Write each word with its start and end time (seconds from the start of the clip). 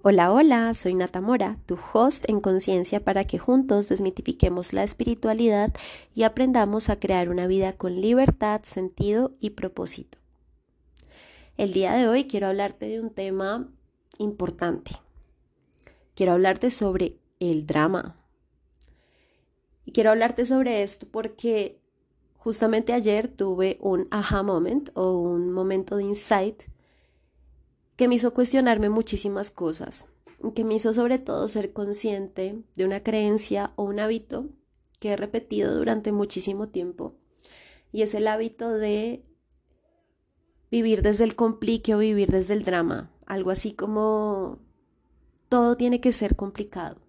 Hola, 0.00 0.32
hola, 0.32 0.74
soy 0.74 0.94
Nata 0.94 1.20
Mora, 1.20 1.58
tu 1.66 1.76
host 1.92 2.28
en 2.28 2.40
conciencia 2.40 3.00
para 3.00 3.24
que 3.24 3.36
juntos 3.36 3.88
desmitifiquemos 3.88 4.72
la 4.72 4.84
espiritualidad 4.84 5.74
y 6.14 6.22
aprendamos 6.22 6.88
a 6.88 7.00
crear 7.00 7.28
una 7.28 7.48
vida 7.48 7.72
con 7.72 8.00
libertad, 8.00 8.60
sentido 8.62 9.32
y 9.40 9.50
propósito. 9.50 10.18
El 11.56 11.72
día 11.72 11.94
de 11.94 12.06
hoy 12.06 12.28
quiero 12.28 12.46
hablarte 12.46 12.86
de 12.86 13.00
un 13.00 13.10
tema 13.10 13.68
importante. 14.18 14.92
Quiero 16.14 16.30
hablarte 16.30 16.70
sobre 16.70 17.16
el 17.40 17.66
drama. 17.66 18.16
Y 19.84 19.90
quiero 19.90 20.10
hablarte 20.10 20.46
sobre 20.46 20.84
esto 20.84 21.08
porque 21.10 21.80
justamente 22.36 22.92
ayer 22.92 23.26
tuve 23.26 23.78
un 23.80 24.06
aha 24.12 24.44
moment 24.44 24.90
o 24.94 25.18
un 25.18 25.50
momento 25.50 25.96
de 25.96 26.04
insight 26.04 26.62
que 27.98 28.06
me 28.06 28.14
hizo 28.14 28.32
cuestionarme 28.32 28.90
muchísimas 28.90 29.50
cosas, 29.50 30.06
que 30.54 30.62
me 30.62 30.76
hizo 30.76 30.94
sobre 30.94 31.18
todo 31.18 31.48
ser 31.48 31.72
consciente 31.72 32.62
de 32.76 32.84
una 32.84 33.00
creencia 33.00 33.72
o 33.74 33.82
un 33.82 33.98
hábito 33.98 34.46
que 35.00 35.10
he 35.10 35.16
repetido 35.16 35.74
durante 35.74 36.12
muchísimo 36.12 36.68
tiempo, 36.68 37.16
y 37.90 38.02
es 38.02 38.14
el 38.14 38.28
hábito 38.28 38.70
de 38.70 39.24
vivir 40.70 41.02
desde 41.02 41.24
el 41.24 41.34
complique 41.34 41.96
o 41.96 41.98
vivir 41.98 42.30
desde 42.30 42.54
el 42.54 42.64
drama, 42.64 43.10
algo 43.26 43.50
así 43.50 43.72
como 43.72 44.60
todo 45.48 45.76
tiene 45.76 46.00
que 46.00 46.12
ser 46.12 46.36
complicado. 46.36 47.00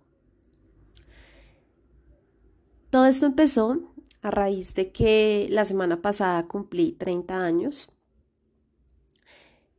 Todo 2.89 3.05
esto 3.05 3.27
empezó 3.27 3.94
a 4.23 4.31
raíz 4.31 4.73
de 4.73 4.91
que 4.91 5.47
la 5.52 5.66
semana 5.66 6.02
pasada 6.02 6.47
cumplí 6.47 6.94
30 6.94 7.45
años 7.45 7.95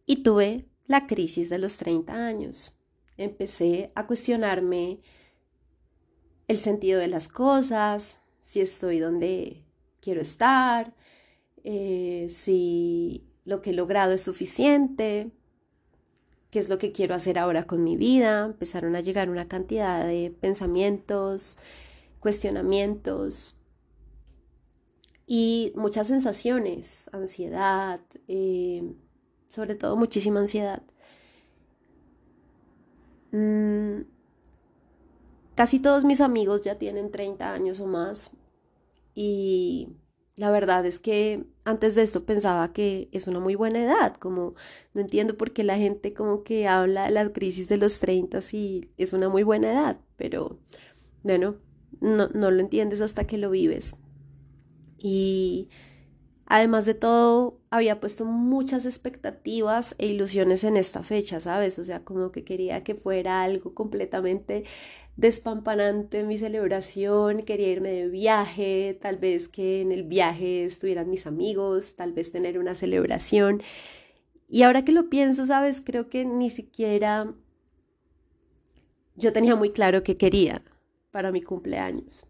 y 0.07 0.23
tuve 0.23 0.70
la 0.91 1.07
crisis 1.07 1.49
de 1.49 1.59
los 1.59 1.77
30 1.77 2.13
años. 2.13 2.77
Empecé 3.17 3.93
a 3.95 4.09
cuestionarme 4.09 4.99
el 6.49 6.59
sentido 6.59 6.99
de 6.99 7.07
las 7.07 7.29
cosas, 7.29 8.23
si 8.41 8.61
estoy 8.61 8.99
donde 8.99 9.63
quiero 10.01 10.21
estar, 10.21 10.93
eh, 11.63 12.27
si 12.29 13.25
lo 13.45 13.63
que 13.63 13.71
he 13.71 13.73
logrado 13.73 14.11
es 14.11 14.23
suficiente, 14.23 15.31
qué 16.51 16.59
es 16.59 16.69
lo 16.69 16.79
que 16.79 16.91
quiero 16.91 17.15
hacer 17.15 17.39
ahora 17.39 17.69
con 17.69 17.85
mi 17.85 17.97
vida. 17.97 18.47
Empezaron 18.47 18.97
a 18.97 19.01
llegar 19.01 19.31
una 19.31 19.47
cantidad 19.47 20.05
de 20.05 20.35
pensamientos, 20.41 21.59
cuestionamientos 22.19 23.57
y 25.25 25.73
muchas 25.77 26.09
sensaciones, 26.09 27.09
ansiedad, 27.13 28.01
eh, 28.27 28.93
sobre 29.51 29.75
todo 29.75 29.97
muchísima 29.97 30.41
ansiedad. 30.41 30.83
Mm, 33.33 34.03
casi 35.55 35.81
todos 35.81 36.05
mis 36.05 36.21
amigos 36.21 36.63
ya 36.63 36.79
tienen 36.79 37.11
30 37.11 37.53
años 37.53 37.81
o 37.81 37.87
más 37.87 38.33
y 39.15 39.89
la 40.37 40.51
verdad 40.51 40.87
es 40.87 40.99
que 40.99 41.45
antes 41.65 41.97
de 41.97 42.03
esto 42.03 42.25
pensaba 42.25 42.73
que 42.73 43.09
es 43.13 43.27
una 43.27 43.41
muy 43.41 43.57
buena 43.57 43.85
edad, 43.85 44.15
como 44.17 44.55
no 44.95 45.01
entiendo 45.01 45.37
por 45.37 45.53
qué 45.53 45.65
la 45.65 45.77
gente 45.77 46.15
como 46.15 46.45
que 46.45 46.67
habla 46.67 47.05
de 47.05 47.11
la 47.11 47.31
crisis 47.33 47.69
de 47.69 47.77
los 47.77 47.99
30 47.99 48.39
y 48.53 48.89
es 48.97 49.13
una 49.13 49.29
muy 49.29 49.43
buena 49.43 49.73
edad, 49.73 50.01
pero 50.17 50.59
bueno, 51.25 51.57
no, 52.01 52.29
no 52.29 52.51
lo 52.51 52.61
entiendes 52.61 53.01
hasta 53.01 53.27
que 53.27 53.37
lo 53.37 53.51
vives. 53.51 53.97
Y 54.99 55.69
Además 56.53 56.85
de 56.85 56.95
todo, 56.95 57.61
había 57.71 58.01
puesto 58.01 58.25
muchas 58.25 58.85
expectativas 58.85 59.95
e 59.99 60.09
ilusiones 60.09 60.65
en 60.65 60.77
esta 60.77 61.05
fecha, 61.05 61.39
¿sabes? 61.39 61.79
O 61.79 61.85
sea, 61.85 62.03
como 62.03 62.33
que 62.33 62.43
quería 62.43 62.83
que 62.83 62.97
fuera 62.97 63.45
algo 63.45 63.73
completamente 63.73 64.65
despampanante 65.17 66.25
mi 66.25 66.39
celebración, 66.39 67.43
quería 67.43 67.69
irme 67.69 67.93
de 67.93 68.09
viaje, 68.09 68.99
tal 69.01 69.19
vez 69.19 69.49
que 69.49 69.81
en 69.81 69.93
el 69.93 70.03
viaje 70.03 70.65
estuvieran 70.65 71.09
mis 71.09 71.29
amigos, 71.29 71.95
tal 71.95 72.13
vez 72.13 72.33
tener 72.33 72.59
una 72.59 72.75
celebración. 72.75 73.63
Y 74.49 74.63
ahora 74.65 74.85
que 74.85 74.91
lo 74.91 75.09
pienso, 75.09 75.47
¿sabes? 75.47 75.81
Creo 75.81 76.09
que 76.09 76.25
ni 76.25 76.51
siquiera 76.51 77.33
yo 79.15 79.33
tenía 79.33 79.55
muy 79.55 79.71
claro 79.71 80.03
qué 80.03 80.17
quería 80.17 80.65
para 81.13 81.31
mi 81.31 81.43
cumpleaños. 81.43 82.27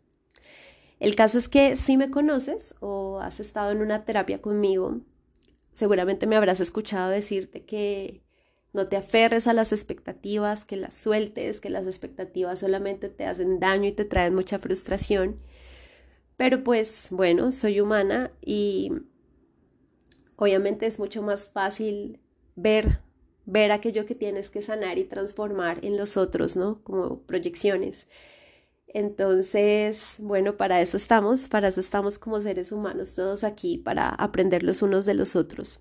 El 1.00 1.16
caso 1.16 1.38
es 1.38 1.48
que 1.48 1.76
si 1.76 1.96
me 1.96 2.10
conoces 2.10 2.76
o 2.80 3.18
has 3.20 3.40
estado 3.40 3.72
en 3.72 3.82
una 3.82 4.04
terapia 4.04 4.40
conmigo, 4.40 5.00
seguramente 5.72 6.26
me 6.26 6.36
habrás 6.36 6.60
escuchado 6.60 7.10
decirte 7.10 7.64
que 7.64 8.22
no 8.72 8.86
te 8.86 8.96
aferres 8.96 9.48
a 9.48 9.52
las 9.52 9.72
expectativas, 9.72 10.64
que 10.64 10.76
las 10.76 10.94
sueltes, 10.94 11.60
que 11.60 11.70
las 11.70 11.86
expectativas 11.86 12.60
solamente 12.60 13.08
te 13.08 13.26
hacen 13.26 13.58
daño 13.58 13.88
y 13.88 13.92
te 13.92 14.04
traen 14.04 14.34
mucha 14.34 14.60
frustración. 14.60 15.40
Pero 16.36 16.62
pues 16.62 17.08
bueno, 17.10 17.50
soy 17.50 17.80
humana 17.80 18.30
y 18.40 18.92
obviamente 20.36 20.86
es 20.86 21.00
mucho 21.00 21.22
más 21.22 21.46
fácil 21.46 22.20
ver 22.54 23.00
ver 23.50 23.72
aquello 23.72 24.06
que 24.06 24.14
tienes 24.14 24.50
que 24.50 24.62
sanar 24.62 24.98
y 24.98 25.04
transformar 25.04 25.84
en 25.84 25.96
los 25.96 26.16
otros, 26.16 26.56
¿no? 26.56 26.82
Como 26.84 27.22
proyecciones. 27.22 28.06
Entonces, 28.92 30.18
bueno, 30.20 30.56
para 30.56 30.80
eso 30.80 30.96
estamos, 30.96 31.48
para 31.48 31.68
eso 31.68 31.78
estamos 31.78 32.18
como 32.18 32.40
seres 32.40 32.72
humanos 32.72 33.14
todos 33.14 33.44
aquí, 33.44 33.78
para 33.78 34.08
aprender 34.08 34.64
los 34.64 34.82
unos 34.82 35.06
de 35.06 35.14
los 35.14 35.36
otros. 35.36 35.80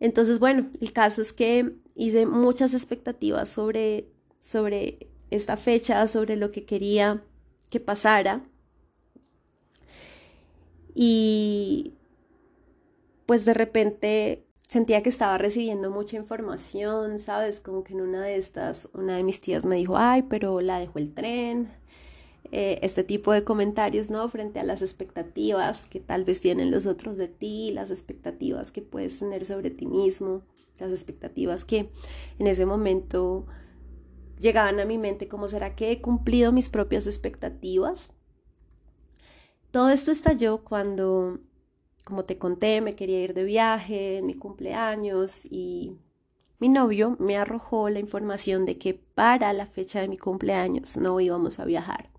Entonces, 0.00 0.40
bueno, 0.40 0.68
el 0.80 0.92
caso 0.92 1.22
es 1.22 1.32
que 1.32 1.76
hice 1.94 2.26
muchas 2.26 2.74
expectativas 2.74 3.48
sobre, 3.48 4.08
sobre 4.36 5.08
esta 5.30 5.56
fecha, 5.56 6.06
sobre 6.08 6.34
lo 6.34 6.50
que 6.50 6.64
quería 6.66 7.22
que 7.70 7.78
pasara. 7.78 8.44
Y 10.92 11.94
pues 13.26 13.44
de 13.44 13.54
repente 13.54 14.44
sentía 14.68 15.02
que 15.02 15.08
estaba 15.08 15.38
recibiendo 15.38 15.90
mucha 15.90 16.16
información, 16.16 17.18
¿sabes? 17.18 17.60
Como 17.60 17.84
que 17.84 17.92
en 17.92 18.00
una 18.00 18.22
de 18.24 18.36
estas, 18.36 18.90
una 18.94 19.16
de 19.16 19.22
mis 19.22 19.40
tías 19.40 19.64
me 19.64 19.76
dijo, 19.76 19.96
ay, 19.96 20.22
pero 20.22 20.60
la 20.60 20.78
dejó 20.78 20.98
el 20.98 21.12
tren. 21.14 21.72
Eh, 22.52 22.78
este 22.82 23.02
tipo 23.02 23.32
de 23.32 23.42
comentarios, 23.42 24.10
¿no? 24.10 24.28
Frente 24.28 24.60
a 24.60 24.64
las 24.64 24.82
expectativas 24.82 25.86
que 25.86 25.98
tal 25.98 26.24
vez 26.24 26.40
tienen 26.40 26.70
los 26.70 26.86
otros 26.86 27.16
de 27.16 27.26
ti, 27.26 27.72
las 27.72 27.90
expectativas 27.90 28.70
que 28.70 28.82
puedes 28.82 29.18
tener 29.18 29.44
sobre 29.44 29.70
ti 29.70 29.86
mismo, 29.86 30.42
las 30.78 30.92
expectativas 30.92 31.64
que 31.64 31.90
en 32.38 32.46
ese 32.46 32.66
momento 32.66 33.46
llegaban 34.38 34.78
a 34.78 34.84
mi 34.84 34.98
mente, 34.98 35.26
como 35.26 35.48
será 35.48 35.74
que 35.74 35.90
he 35.90 36.00
cumplido 36.00 36.52
mis 36.52 36.68
propias 36.68 37.06
expectativas? 37.06 38.12
Todo 39.70 39.88
esto 39.90 40.12
estalló 40.12 40.62
cuando 40.62 41.40
como 42.04 42.24
te 42.24 42.38
conté, 42.38 42.80
me 42.80 42.94
quería 42.94 43.22
ir 43.22 43.34
de 43.34 43.44
viaje 43.44 44.18
en 44.18 44.26
mi 44.26 44.34
cumpleaños 44.34 45.46
y 45.46 45.96
mi 46.58 46.68
novio 46.68 47.16
me 47.18 47.38
arrojó 47.38 47.88
la 47.88 47.98
información 47.98 48.66
de 48.66 48.78
que 48.78 48.94
para 48.94 49.52
la 49.52 49.66
fecha 49.66 50.00
de 50.00 50.08
mi 50.08 50.18
cumpleaños 50.18 50.96
no 50.98 51.18
íbamos 51.18 51.58
a 51.58 51.64
viajar. 51.64 52.10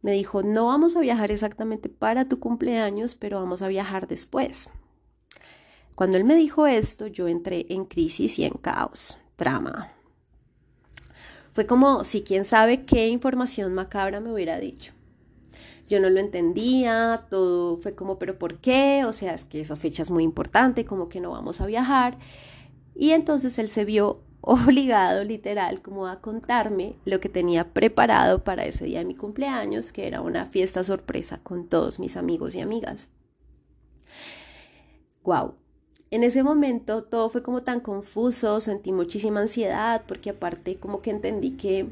Me 0.00 0.12
dijo, 0.12 0.42
no 0.42 0.66
vamos 0.66 0.96
a 0.96 1.00
viajar 1.00 1.30
exactamente 1.30 1.88
para 1.88 2.28
tu 2.28 2.40
cumpleaños, 2.40 3.14
pero 3.14 3.38
vamos 3.38 3.62
a 3.62 3.68
viajar 3.68 4.08
después. 4.08 4.70
Cuando 5.94 6.16
él 6.16 6.24
me 6.24 6.34
dijo 6.34 6.66
esto, 6.66 7.06
yo 7.06 7.28
entré 7.28 7.66
en 7.68 7.84
crisis 7.84 8.38
y 8.38 8.44
en 8.44 8.54
caos, 8.54 9.18
trama. 9.36 9.92
Fue 11.52 11.66
como 11.66 12.02
si 12.02 12.22
quién 12.22 12.44
sabe 12.44 12.84
qué 12.84 13.08
información 13.08 13.74
macabra 13.74 14.18
me 14.18 14.32
hubiera 14.32 14.58
dicho 14.58 14.94
yo 15.88 16.00
no 16.00 16.10
lo 16.10 16.20
entendía, 16.20 17.26
todo 17.30 17.76
fue 17.78 17.94
como, 17.94 18.18
pero 18.18 18.38
¿por 18.38 18.58
qué? 18.58 19.04
O 19.06 19.12
sea, 19.12 19.34
es 19.34 19.44
que 19.44 19.60
esa 19.60 19.76
fecha 19.76 20.02
es 20.02 20.10
muy 20.10 20.24
importante, 20.24 20.84
como 20.84 21.08
que 21.08 21.20
no 21.20 21.30
vamos 21.30 21.60
a 21.60 21.66
viajar. 21.66 22.18
Y 22.94 23.10
entonces 23.10 23.58
él 23.58 23.68
se 23.68 23.84
vio 23.84 24.20
obligado, 24.40 25.24
literal, 25.24 25.82
como 25.82 26.06
a 26.06 26.20
contarme 26.20 26.96
lo 27.04 27.20
que 27.20 27.28
tenía 27.28 27.72
preparado 27.72 28.42
para 28.42 28.64
ese 28.64 28.86
día 28.86 29.00
de 29.00 29.04
mi 29.04 29.14
cumpleaños, 29.14 29.92
que 29.92 30.06
era 30.06 30.20
una 30.20 30.46
fiesta 30.46 30.82
sorpresa 30.84 31.40
con 31.42 31.68
todos 31.68 32.00
mis 32.00 32.16
amigos 32.16 32.54
y 32.54 32.60
amigas. 32.60 33.10
Wow. 35.22 35.54
En 36.10 36.24
ese 36.24 36.42
momento 36.42 37.04
todo 37.04 37.30
fue 37.30 37.42
como 37.42 37.62
tan 37.62 37.80
confuso, 37.80 38.60
sentí 38.60 38.92
muchísima 38.92 39.40
ansiedad, 39.40 40.02
porque 40.06 40.30
aparte 40.30 40.76
como 40.76 41.00
que 41.00 41.10
entendí 41.10 41.52
que 41.52 41.88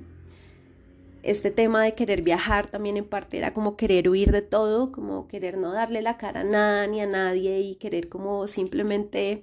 este 1.22 1.50
tema 1.50 1.82
de 1.82 1.92
querer 1.92 2.22
viajar 2.22 2.68
también 2.68 2.96
en 2.96 3.04
parte 3.04 3.38
era 3.38 3.52
como 3.52 3.76
querer 3.76 4.08
huir 4.08 4.32
de 4.32 4.42
todo, 4.42 4.92
como 4.92 5.28
querer 5.28 5.58
no 5.58 5.72
darle 5.72 6.02
la 6.02 6.16
cara 6.16 6.40
a 6.40 6.44
nada 6.44 6.86
ni 6.86 7.00
a 7.00 7.06
nadie 7.06 7.60
y 7.60 7.74
querer 7.76 8.08
como 8.08 8.46
simplemente 8.46 9.42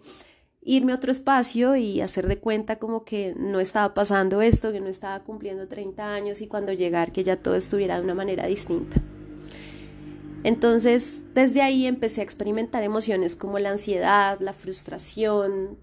irme 0.61 0.91
a 0.91 0.95
otro 0.95 1.11
espacio 1.11 1.75
y 1.75 2.01
hacer 2.01 2.27
de 2.27 2.39
cuenta 2.39 2.77
como 2.77 3.05
que 3.05 3.33
no 3.37 3.59
estaba 3.59 3.93
pasando 3.93 4.41
esto, 4.41 4.71
que 4.71 4.81
no 4.81 4.87
estaba 4.87 5.23
cumpliendo 5.23 5.67
30 5.67 6.13
años 6.13 6.41
y 6.41 6.47
cuando 6.47 6.73
llegar 6.73 7.11
que 7.11 7.23
ya 7.23 7.37
todo 7.37 7.55
estuviera 7.55 7.95
de 7.95 8.01
una 8.01 8.15
manera 8.15 8.47
distinta. 8.47 9.01
Entonces, 10.43 11.23
desde 11.33 11.61
ahí 11.61 11.85
empecé 11.85 12.21
a 12.21 12.23
experimentar 12.23 12.83
emociones 12.83 13.35
como 13.35 13.59
la 13.59 13.71
ansiedad, 13.71 14.39
la 14.39 14.53
frustración, 14.53 15.77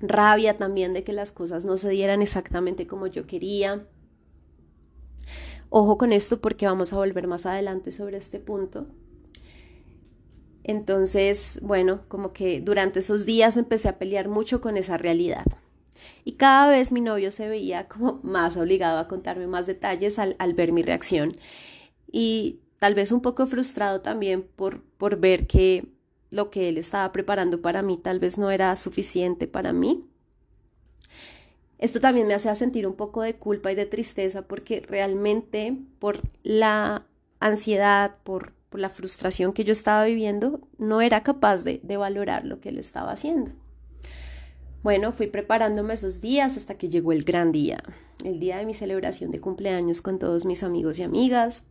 rabia 0.00 0.56
también 0.56 0.92
de 0.92 1.04
que 1.04 1.12
las 1.12 1.32
cosas 1.32 1.64
no 1.64 1.76
se 1.76 1.88
dieran 1.90 2.22
exactamente 2.22 2.86
como 2.86 3.06
yo 3.06 3.26
quería. 3.26 3.86
Ojo 5.70 5.98
con 5.98 6.12
esto 6.12 6.40
porque 6.40 6.66
vamos 6.66 6.92
a 6.92 6.96
volver 6.96 7.26
más 7.26 7.44
adelante 7.46 7.92
sobre 7.92 8.16
este 8.16 8.40
punto. 8.40 8.86
Entonces, 10.64 11.60
bueno, 11.62 12.02
como 12.08 12.32
que 12.32 12.60
durante 12.60 12.98
esos 12.98 13.26
días 13.26 13.56
empecé 13.56 13.88
a 13.88 13.98
pelear 13.98 14.28
mucho 14.28 14.60
con 14.60 14.76
esa 14.76 14.98
realidad. 14.98 15.46
Y 16.24 16.32
cada 16.32 16.68
vez 16.68 16.92
mi 16.92 17.00
novio 17.00 17.30
se 17.30 17.48
veía 17.48 17.88
como 17.88 18.20
más 18.22 18.56
obligado 18.56 18.98
a 18.98 19.08
contarme 19.08 19.46
más 19.46 19.66
detalles 19.66 20.18
al, 20.18 20.36
ver 20.54 20.72
mi 20.72 20.82
reacción. 20.82 21.36
Y 22.10 22.60
tal 22.78 22.94
vez 22.94 23.12
un 23.12 23.20
poco 23.20 23.46
frustrado 23.46 24.00
también 24.00 24.42
por, 24.56 24.82
por 24.82 25.18
ver 25.18 25.46
que 25.46 25.86
lo 26.30 26.50
que 26.50 26.68
él 26.68 26.78
estaba 26.78 27.12
preparando 27.12 27.62
para 27.62 27.82
mí 27.82 27.96
tal 27.96 28.18
vez 28.18 28.38
no 28.38 28.50
era 28.50 28.74
suficiente 28.76 29.46
para 29.46 29.72
mí. 29.72 30.04
Esto 31.78 32.00
también 32.00 32.26
me 32.26 32.34
hacía 32.34 32.54
sentir 32.54 32.86
un 32.86 32.94
poco 32.94 33.22
de 33.22 33.36
culpa 33.36 33.70
y 33.70 33.74
de 33.74 33.86
tristeza 33.86 34.42
porque 34.42 34.80
realmente 34.80 35.76
por 35.98 36.22
la 36.42 37.06
ansiedad, 37.40 38.16
por, 38.24 38.52
la 38.72 38.90
frustración 38.90 39.54
que 39.54 39.64
yo 39.64 39.72
estaba 39.72 40.04
viviendo, 40.04 40.60
no 40.76 41.00
era 41.00 41.22
capaz 41.22 41.64
de, 41.64 41.80
de 41.82 41.96
valorar 41.96 42.44
lo 42.44 42.60
que 42.60 42.68
él 42.68 42.78
estaba 42.78 43.12
haciendo. 43.12 43.52
Bueno, 44.82 45.12
fui 45.12 45.26
preparándome 45.26 45.94
esos 45.94 46.20
días 46.20 46.56
hasta 46.56 46.76
que 46.76 46.88
llegó 46.88 47.12
el 47.12 47.24
gran 47.24 47.50
día, 47.50 47.82
el 48.24 48.38
día 48.38 48.58
de 48.58 48.66
mi 48.66 48.74
celebración 48.74 49.30
de 49.30 49.40
cumpleaños 49.40 50.02
con 50.02 50.18
todos 50.18 50.44
mis 50.44 50.62
amigos 50.62 50.98
y 50.98 51.02
amigas. 51.02 51.64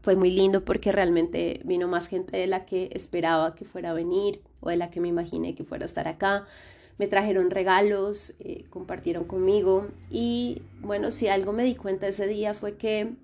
Fue 0.00 0.16
muy 0.16 0.30
lindo 0.30 0.64
porque 0.64 0.92
realmente 0.92 1.60
vino 1.64 1.88
más 1.88 2.06
gente 2.06 2.36
de 2.36 2.46
la 2.46 2.64
que 2.64 2.90
esperaba 2.92 3.54
que 3.54 3.64
fuera 3.64 3.90
a 3.90 3.94
venir 3.94 4.40
o 4.60 4.70
de 4.70 4.76
la 4.76 4.90
que 4.90 5.00
me 5.00 5.08
imaginé 5.08 5.54
que 5.54 5.64
fuera 5.64 5.84
a 5.84 5.86
estar 5.86 6.08
acá. 6.08 6.46
Me 6.98 7.06
trajeron 7.06 7.50
regalos, 7.50 8.34
eh, 8.40 8.64
compartieron 8.70 9.24
conmigo 9.24 9.88
y 10.10 10.62
bueno, 10.80 11.10
si 11.10 11.28
algo 11.28 11.52
me 11.52 11.64
di 11.64 11.76
cuenta 11.76 12.08
ese 12.08 12.26
día 12.26 12.54
fue 12.54 12.76
que 12.76 13.14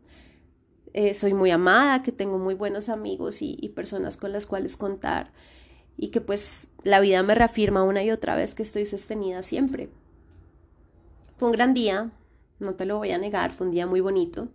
eh, 0.93 1.13
soy 1.15 1.35
muy 1.35 1.51
amada, 1.51 2.03
que 2.03 2.13
tengo 2.13 2.39
muy 2.39 2.55
buenos 2.55 2.89
amigos 2.89 3.43
y, 3.43 3.59
y 3.61 3.71
personas 3.71 4.17
con 4.17 4.33
las 4.33 4.47
cuales 4.47 4.77
contar 4.77 5.33
y 5.97 6.09
que 6.09 6.21
pues 6.21 6.69
la 6.83 7.01
vida 7.01 7.23
me 7.23 7.35
reafirma 7.35 7.83
una 7.83 8.03
y 8.03 8.11
otra 8.11 8.35
vez 8.35 8.55
que 8.55 8.63
estoy 8.63 8.85
sostenida 8.87 9.43
siempre. 9.43 9.91
Fue 11.37 11.49
un 11.49 11.53
gran 11.53 11.75
día, 11.75 12.11
no 12.61 12.75
te 12.75 12.85
lo 12.85 12.99
voy 12.99 13.11
a 13.11 13.19
negar, 13.19 13.53
fue 13.53 13.67
un 13.67 13.73
día 13.73 13.87
muy 13.87 14.01
bonito. 14.01 14.49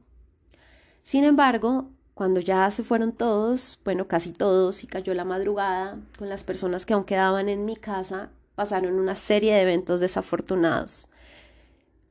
Sin 1.01 1.23
embargo, 1.23 1.89
cuando 2.13 2.39
ya 2.39 2.69
se 2.71 2.83
fueron 2.83 3.13
todos, 3.13 3.79
bueno, 3.83 4.07
casi 4.07 4.31
todos, 4.31 4.83
y 4.83 4.87
cayó 4.87 5.13
la 5.13 5.25
madrugada, 5.25 5.99
con 6.17 6.29
las 6.29 6.43
personas 6.43 6.85
que 6.85 6.93
aún 6.93 7.05
quedaban 7.05 7.49
en 7.49 7.65
mi 7.65 7.75
casa, 7.75 8.29
pasaron 8.59 8.99
una 8.99 9.15
serie 9.15 9.53
de 9.53 9.61
eventos 9.61 10.01
desafortunados. 10.01 11.07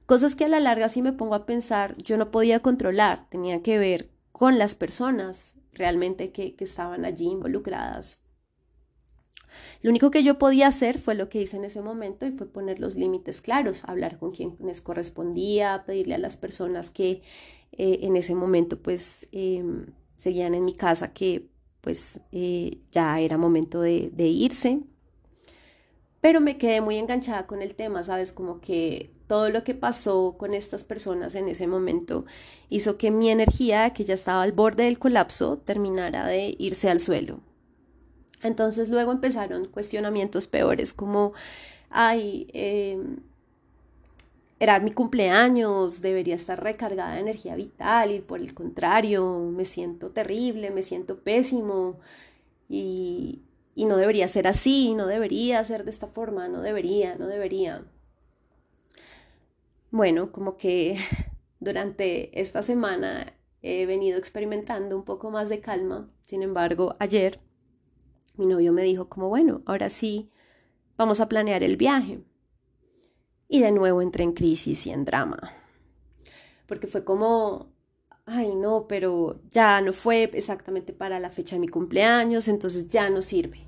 Cosas 0.06 0.34
que 0.34 0.46
a 0.46 0.48
la 0.48 0.60
larga, 0.60 0.88
si 0.88 1.02
me 1.02 1.12
pongo 1.12 1.34
a 1.34 1.44
pensar, 1.44 1.94
yo 1.98 2.16
no 2.16 2.30
podía 2.30 2.60
controlar, 2.60 3.28
tenía 3.28 3.62
que 3.62 3.76
ver 3.76 4.08
con 4.32 4.56
las 4.56 4.74
personas 4.74 5.56
realmente 5.74 6.32
que, 6.32 6.56
que 6.56 6.64
estaban 6.64 7.04
allí 7.04 7.26
involucradas. 7.26 8.22
Lo 9.82 9.90
único 9.90 10.10
que 10.10 10.22
yo 10.22 10.38
podía 10.38 10.68
hacer 10.68 10.98
fue 10.98 11.14
lo 11.14 11.28
que 11.28 11.42
hice 11.42 11.58
en 11.58 11.64
ese 11.66 11.82
momento 11.82 12.24
y 12.24 12.30
fue 12.30 12.46
poner 12.46 12.80
los 12.80 12.96
límites 12.96 13.42
claros, 13.42 13.84
hablar 13.84 14.18
con 14.18 14.30
quienes 14.30 14.80
correspondía, 14.80 15.84
pedirle 15.84 16.14
a 16.14 16.18
las 16.18 16.38
personas 16.38 16.88
que 16.88 17.20
eh, 17.72 17.98
en 18.00 18.16
ese 18.16 18.34
momento 18.34 18.80
pues 18.80 19.28
em, 19.32 19.84
seguían 20.16 20.54
en 20.54 20.64
mi 20.64 20.72
casa 20.72 21.12
que 21.12 21.50
pues 21.82 22.22
eh, 22.32 22.78
ya 22.90 23.20
era 23.20 23.36
momento 23.36 23.82
de, 23.82 24.08
de 24.14 24.28
irse. 24.28 24.80
Pero 26.20 26.40
me 26.40 26.58
quedé 26.58 26.80
muy 26.80 26.96
enganchada 26.96 27.46
con 27.46 27.62
el 27.62 27.74
tema, 27.74 28.02
¿sabes? 28.02 28.32
Como 28.32 28.60
que 28.60 29.10
todo 29.28 29.50
lo 29.50 29.62
que 29.62 29.74
pasó 29.74 30.34
con 30.36 30.54
estas 30.54 30.82
personas 30.82 31.34
en 31.34 31.48
ese 31.48 31.66
momento 31.66 32.24
hizo 32.70 32.96
que 32.96 33.10
mi 33.10 33.30
energía, 33.30 33.90
que 33.90 34.04
ya 34.04 34.14
estaba 34.14 34.42
al 34.42 34.52
borde 34.52 34.84
del 34.84 34.98
colapso, 34.98 35.58
terminara 35.58 36.26
de 36.26 36.56
irse 36.58 36.90
al 36.90 36.98
suelo. 36.98 37.40
Entonces 38.42 38.88
luego 38.88 39.12
empezaron 39.12 39.66
cuestionamientos 39.66 40.48
peores 40.48 40.92
como, 40.92 41.32
ay, 41.90 42.48
eh, 42.52 42.98
era 44.60 44.80
mi 44.80 44.90
cumpleaños, 44.92 46.02
debería 46.02 46.34
estar 46.34 46.62
recargada 46.62 47.14
de 47.14 47.20
energía 47.20 47.54
vital 47.54 48.10
y 48.12 48.20
por 48.20 48.40
el 48.40 48.54
contrario, 48.54 49.38
me 49.52 49.64
siento 49.64 50.10
terrible, 50.10 50.70
me 50.70 50.82
siento 50.82 51.18
pésimo 51.18 51.98
y, 52.68 53.40
y 53.78 53.84
no 53.84 53.96
debería 53.96 54.26
ser 54.26 54.48
así, 54.48 54.92
no 54.92 55.06
debería 55.06 55.62
ser 55.62 55.84
de 55.84 55.90
esta 55.90 56.08
forma, 56.08 56.48
no 56.48 56.62
debería, 56.62 57.14
no 57.14 57.28
debería. 57.28 57.84
Bueno, 59.92 60.32
como 60.32 60.56
que 60.56 60.98
durante 61.60 62.40
esta 62.40 62.64
semana 62.64 63.34
he 63.62 63.86
venido 63.86 64.18
experimentando 64.18 64.96
un 64.96 65.04
poco 65.04 65.30
más 65.30 65.48
de 65.48 65.60
calma, 65.60 66.10
sin 66.24 66.42
embargo, 66.42 66.96
ayer 66.98 67.38
mi 68.36 68.46
novio 68.46 68.72
me 68.72 68.82
dijo 68.82 69.08
como, 69.08 69.28
bueno, 69.28 69.62
ahora 69.64 69.90
sí, 69.90 70.28
vamos 70.96 71.20
a 71.20 71.28
planear 71.28 71.62
el 71.62 71.76
viaje 71.76 72.24
y 73.46 73.60
de 73.60 73.70
nuevo 73.70 74.02
entré 74.02 74.24
en 74.24 74.32
crisis 74.32 74.88
y 74.88 74.90
en 74.90 75.04
drama. 75.04 75.52
Porque 76.66 76.88
fue 76.88 77.04
como, 77.04 77.70
ay 78.26 78.56
no, 78.56 78.88
pero 78.88 79.40
ya 79.52 79.80
no 79.82 79.92
fue 79.92 80.24
exactamente 80.34 80.92
para 80.92 81.20
la 81.20 81.30
fecha 81.30 81.54
de 81.54 81.60
mi 81.60 81.68
cumpleaños, 81.68 82.48
entonces 82.48 82.88
ya 82.88 83.08
no 83.08 83.22
sirve. 83.22 83.67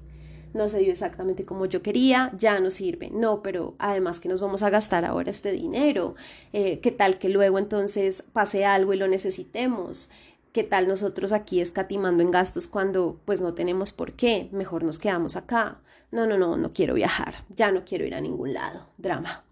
No 0.53 0.69
se 0.69 0.79
dio 0.79 0.93
exactamente 0.93 1.45
como 1.45 1.67
yo 1.67 1.83
quería, 1.83 2.33
ya 2.39 2.59
no 2.61 2.71
sirve. 2.71 3.11
No, 3.11 3.43
pero 3.43 3.75
además 3.79 4.21
que 4.21 4.29
nos 4.29 4.41
vamos 4.41 4.63
a 4.63 4.71
gastar 4.71 5.05
ahora 5.05 5.31
este 5.31 5.53
dinero. 5.53 6.15
Eh, 6.53 6.81
¿Qué 6.81 6.91
tal 6.91 7.19
que 7.19 7.29
luego 7.29 7.59
entonces 7.59 8.25
pase 8.33 8.65
algo 8.65 8.93
y 8.93 8.97
lo 8.97 9.09
necesitemos? 9.09 10.11
¿Qué 10.53 10.65
tal 10.65 10.89
nosotros 10.89 11.33
aquí 11.33 11.61
escatimando 11.61 12.23
en 12.23 12.31
gastos 12.31 12.67
cuando 12.69 13.21
pues 13.25 13.41
no 13.41 13.55
tenemos 13.55 13.93
por 13.93 14.13
qué? 14.15 14.49
Mejor 14.53 14.83
nos 14.83 14.99
quedamos 14.99 15.37
acá. 15.37 15.81
No, 16.11 16.27
no, 16.27 16.37
no, 16.37 16.57
no 16.57 16.73
quiero 16.73 16.95
viajar. 16.95 17.45
Ya 17.55 17.71
no 17.71 17.85
quiero 17.85 18.05
ir 18.05 18.15
a 18.15 18.21
ningún 18.21 18.53
lado. 18.53 18.89
Drama 18.99 19.45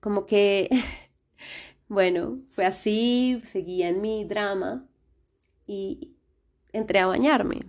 como 0.00 0.26
que, 0.26 0.68
bueno, 1.88 2.40
fue 2.50 2.66
así, 2.66 3.40
seguía 3.44 3.88
en 3.88 4.00
mi 4.00 4.24
drama 4.24 4.88
y 5.66 6.16
entré 6.72 7.00
a 7.00 7.06
bañarme. 7.06 7.60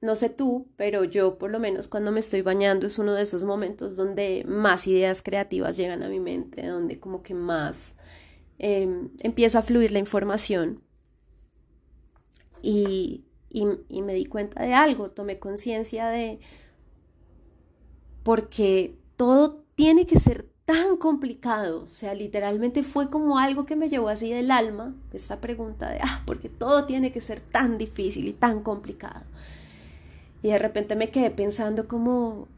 No 0.00 0.14
sé 0.14 0.30
tú, 0.30 0.68
pero 0.76 1.02
yo 1.04 1.38
por 1.38 1.50
lo 1.50 1.58
menos 1.58 1.88
cuando 1.88 2.12
me 2.12 2.20
estoy 2.20 2.42
bañando 2.42 2.86
es 2.86 2.98
uno 2.98 3.14
de 3.14 3.22
esos 3.22 3.42
momentos 3.44 3.96
donde 3.96 4.44
más 4.46 4.86
ideas 4.86 5.22
creativas 5.22 5.76
llegan 5.76 6.02
a 6.04 6.08
mi 6.08 6.20
mente, 6.20 6.66
donde 6.66 7.00
como 7.00 7.22
que 7.22 7.34
más 7.34 7.96
em, 8.58 9.10
empieza 9.20 9.60
a 9.60 9.62
fluir 9.62 9.92
la 9.92 9.98
información. 9.98 10.82
Y, 12.62 13.24
y, 13.50 13.66
y 13.88 14.02
me 14.02 14.14
di 14.14 14.26
cuenta 14.26 14.62
de 14.62 14.74
algo, 14.74 15.10
tomé 15.10 15.38
conciencia 15.38 16.08
de 16.08 16.40
porque 18.22 18.98
todo 19.16 19.64
tiene 19.74 20.06
que 20.06 20.18
ser 20.18 20.48
tan 20.64 20.98
complicado, 20.98 21.84
o 21.84 21.88
sea, 21.88 22.12
literalmente 22.12 22.82
fue 22.82 23.08
como 23.08 23.38
algo 23.38 23.64
que 23.64 23.74
me 23.74 23.88
llevó 23.88 24.10
así 24.10 24.30
del 24.30 24.50
alma, 24.50 24.94
esta 25.14 25.40
pregunta 25.40 25.88
de, 25.88 25.98
ah, 26.02 26.22
porque 26.26 26.50
todo 26.50 26.84
tiene 26.84 27.10
que 27.10 27.22
ser 27.22 27.40
tan 27.40 27.78
difícil 27.78 28.28
y 28.28 28.34
tan 28.34 28.62
complicado. 28.62 29.22
Y 30.42 30.48
de 30.48 30.58
repente 30.58 30.96
me 30.96 31.10
quedé 31.10 31.30
pensando 31.30 31.88
como, 31.88 32.48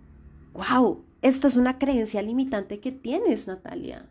wow, 0.52 1.04
esta 1.22 1.48
es 1.48 1.56
una 1.56 1.78
creencia 1.78 2.22
limitante 2.22 2.80
que 2.80 2.92
tienes, 2.92 3.46
Natalia. 3.46 4.06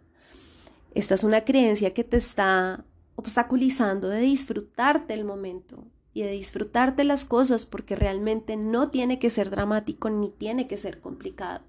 Esta 0.93 1.15
es 1.15 1.23
una 1.23 1.45
creencia 1.45 1.93
que 1.93 2.03
te 2.03 2.17
está 2.17 2.85
obstaculizando 3.15 4.09
de 4.09 4.21
disfrutarte 4.21 5.13
el 5.13 5.25
momento 5.25 5.85
y 6.13 6.23
de 6.23 6.31
disfrutarte 6.31 7.03
las 7.03 7.25
cosas 7.25 7.65
porque 7.65 7.95
realmente 7.95 8.57
no 8.57 8.89
tiene 8.89 9.19
que 9.19 9.29
ser 9.29 9.49
dramático 9.49 10.09
ni 10.09 10.29
tiene 10.29 10.67
que 10.67 10.77
ser 10.77 10.99
complicado. 10.99 11.61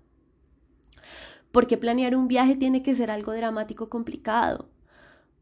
Porque 1.52 1.76
planear 1.76 2.14
un 2.16 2.28
viaje 2.28 2.56
tiene 2.56 2.82
que 2.82 2.94
ser 2.94 3.10
algo 3.10 3.32
dramático 3.32 3.88
complicado. 3.88 4.68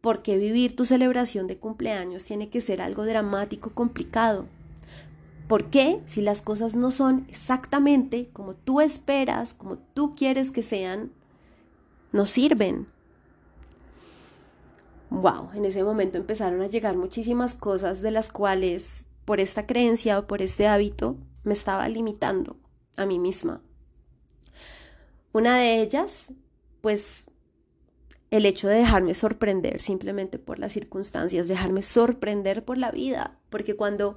Porque 0.00 0.38
vivir 0.38 0.75
tu 0.75 0.85
celebración 0.85 1.47
de 1.47 1.59
cumpleaños 1.59 2.25
tiene 2.25 2.49
que 2.49 2.61
ser 2.61 2.81
algo 2.81 3.05
dramático 3.05 3.71
complicado. 3.71 4.47
¿Por 5.49 5.71
qué? 5.71 6.02
Si 6.05 6.21
las 6.21 6.43
cosas 6.43 6.76
no 6.76 6.90
son 6.90 7.26
exactamente 7.28 8.28
como 8.35 8.52
tú 8.55 8.83
esperas, 8.83 9.55
como 9.55 9.78
tú 9.78 10.14
quieres 10.14 10.50
que 10.50 10.62
sean, 10.62 11.11
no 12.12 12.26
sirven. 12.26 12.87
Wow, 15.09 15.50
en 15.55 15.64
ese 15.64 15.83
momento 15.83 16.19
empezaron 16.19 16.61
a 16.61 16.67
llegar 16.67 16.97
muchísimas 16.97 17.55
cosas 17.55 18.02
de 18.02 18.11
las 18.11 18.28
cuales 18.28 19.07
por 19.25 19.40
esta 19.40 19.67
creencia 19.67 20.19
o 20.19 20.26
por 20.26 20.43
este 20.43 20.67
hábito 20.67 21.17
me 21.45 21.55
estaba 21.55 21.88
limitando 21.88 22.59
a 22.99 23.07
mí 23.07 23.19
misma. 23.19 23.62
Una 25.33 25.57
de 25.57 25.81
ellas, 25.81 26.35
pues 26.83 27.26
el 28.31 28.45
hecho 28.45 28.69
de 28.69 28.76
dejarme 28.76 29.14
sorprender 29.14 29.81
simplemente 29.81 30.38
por 30.38 30.59
las 30.59 30.73
circunstancias, 30.73 31.49
dejarme 31.49 31.81
sorprender 31.81 32.67
por 32.67 32.76
la 32.76 32.90
vida, 32.90 33.38
porque 33.49 33.76
cuando 33.76 34.17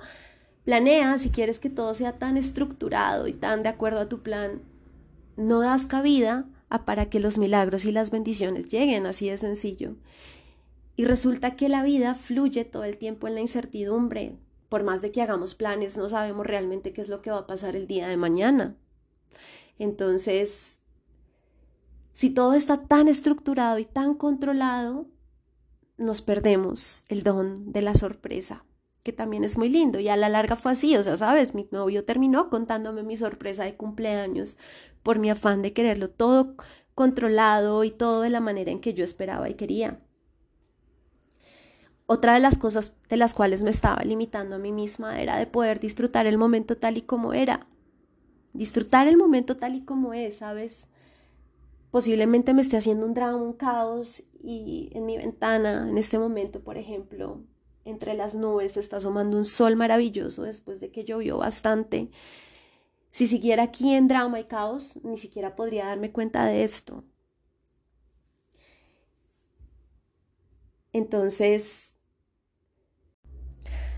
Planea 0.63 1.17
si 1.17 1.29
quieres 1.29 1.59
que 1.59 1.69
todo 1.69 1.93
sea 1.93 2.19
tan 2.19 2.37
estructurado 2.37 3.27
y 3.27 3.33
tan 3.33 3.63
de 3.63 3.69
acuerdo 3.69 3.99
a 3.99 4.09
tu 4.09 4.21
plan. 4.21 4.61
No 5.35 5.61
das 5.61 5.85
cabida 5.85 6.45
a 6.69 6.85
para 6.85 7.09
que 7.09 7.19
los 7.19 7.37
milagros 7.37 7.85
y 7.85 7.91
las 7.91 8.11
bendiciones 8.11 8.67
lleguen, 8.67 9.05
así 9.05 9.29
de 9.29 9.37
sencillo. 9.37 9.95
Y 10.95 11.05
resulta 11.05 11.55
que 11.55 11.67
la 11.67 11.83
vida 11.83 12.15
fluye 12.15 12.63
todo 12.63 12.83
el 12.83 12.97
tiempo 12.97 13.27
en 13.27 13.35
la 13.35 13.41
incertidumbre. 13.41 14.37
Por 14.69 14.83
más 14.83 15.01
de 15.01 15.11
que 15.11 15.21
hagamos 15.21 15.55
planes, 15.55 15.97
no 15.97 16.07
sabemos 16.07 16.45
realmente 16.45 16.93
qué 16.93 17.01
es 17.01 17.09
lo 17.09 17.21
que 17.21 17.31
va 17.31 17.39
a 17.39 17.47
pasar 17.47 17.75
el 17.75 17.87
día 17.87 18.07
de 18.07 18.17
mañana. 18.17 18.77
Entonces, 19.79 20.79
si 22.11 22.29
todo 22.29 22.53
está 22.53 22.79
tan 22.79 23.07
estructurado 23.07 23.79
y 23.79 23.85
tan 23.85 24.13
controlado, 24.13 25.07
nos 25.97 26.21
perdemos 26.21 27.03
el 27.09 27.23
don 27.23 27.71
de 27.71 27.81
la 27.81 27.95
sorpresa, 27.95 28.63
que 29.03 29.13
también 29.13 29.43
es 29.43 29.57
muy 29.57 29.69
lindo. 29.69 29.99
Y 29.99 30.09
a 30.09 30.15
la 30.15 30.29
larga 30.29 30.55
fue 30.55 30.71
así, 30.71 30.95
o 30.97 31.03
sea, 31.03 31.17
sabes, 31.17 31.55
mi 31.55 31.67
novio 31.71 32.05
terminó 32.05 32.49
contándome 32.49 33.03
mi 33.03 33.17
sorpresa 33.17 33.63
de 33.63 33.75
cumpleaños 33.75 34.57
por 35.03 35.19
mi 35.19 35.29
afán 35.29 35.61
de 35.61 35.73
quererlo 35.73 36.09
todo 36.09 36.55
controlado 36.95 37.83
y 37.83 37.91
todo 37.91 38.21
de 38.21 38.29
la 38.29 38.39
manera 38.39 38.71
en 38.71 38.81
que 38.81 38.93
yo 38.93 39.03
esperaba 39.03 39.49
y 39.49 39.55
quería. 39.55 39.99
Otra 42.05 42.33
de 42.33 42.41
las 42.41 42.57
cosas 42.57 42.93
de 43.07 43.17
las 43.17 43.33
cuales 43.33 43.63
me 43.63 43.69
estaba 43.69 44.03
limitando 44.03 44.57
a 44.57 44.59
mí 44.59 44.71
misma 44.71 45.21
era 45.21 45.37
de 45.37 45.47
poder 45.47 45.79
disfrutar 45.79 46.27
el 46.27 46.37
momento 46.37 46.75
tal 46.75 46.97
y 46.97 47.01
como 47.01 47.33
era. 47.33 47.67
Disfrutar 48.53 49.07
el 49.07 49.15
momento 49.15 49.55
tal 49.55 49.75
y 49.75 49.85
como 49.85 50.13
es, 50.13 50.39
¿sabes? 50.39 50.89
Posiblemente 51.89 52.53
me 52.53 52.61
esté 52.61 52.75
haciendo 52.75 53.05
un 53.05 53.13
drama, 53.13 53.37
un 53.37 53.53
caos 53.53 54.23
y 54.43 54.89
en 54.93 55.05
mi 55.05 55.17
ventana, 55.17 55.87
en 55.89 55.97
este 55.97 56.19
momento, 56.19 56.59
por 56.61 56.77
ejemplo, 56.77 57.43
entre 57.85 58.13
las 58.13 58.35
nubes 58.35 58.77
está 58.77 58.97
asomando 58.97 59.37
un 59.37 59.45
sol 59.45 59.75
maravilloso 59.75 60.43
después 60.43 60.79
de 60.79 60.91
que 60.91 61.03
llovió 61.03 61.37
bastante. 61.37 62.09
Si 63.09 63.27
siguiera 63.27 63.63
aquí 63.63 63.93
en 63.93 64.07
drama 64.07 64.39
y 64.39 64.45
caos, 64.45 64.99
ni 65.03 65.17
siquiera 65.17 65.55
podría 65.55 65.85
darme 65.85 66.11
cuenta 66.11 66.45
de 66.45 66.63
esto. 66.63 67.03
Entonces, 70.93 71.97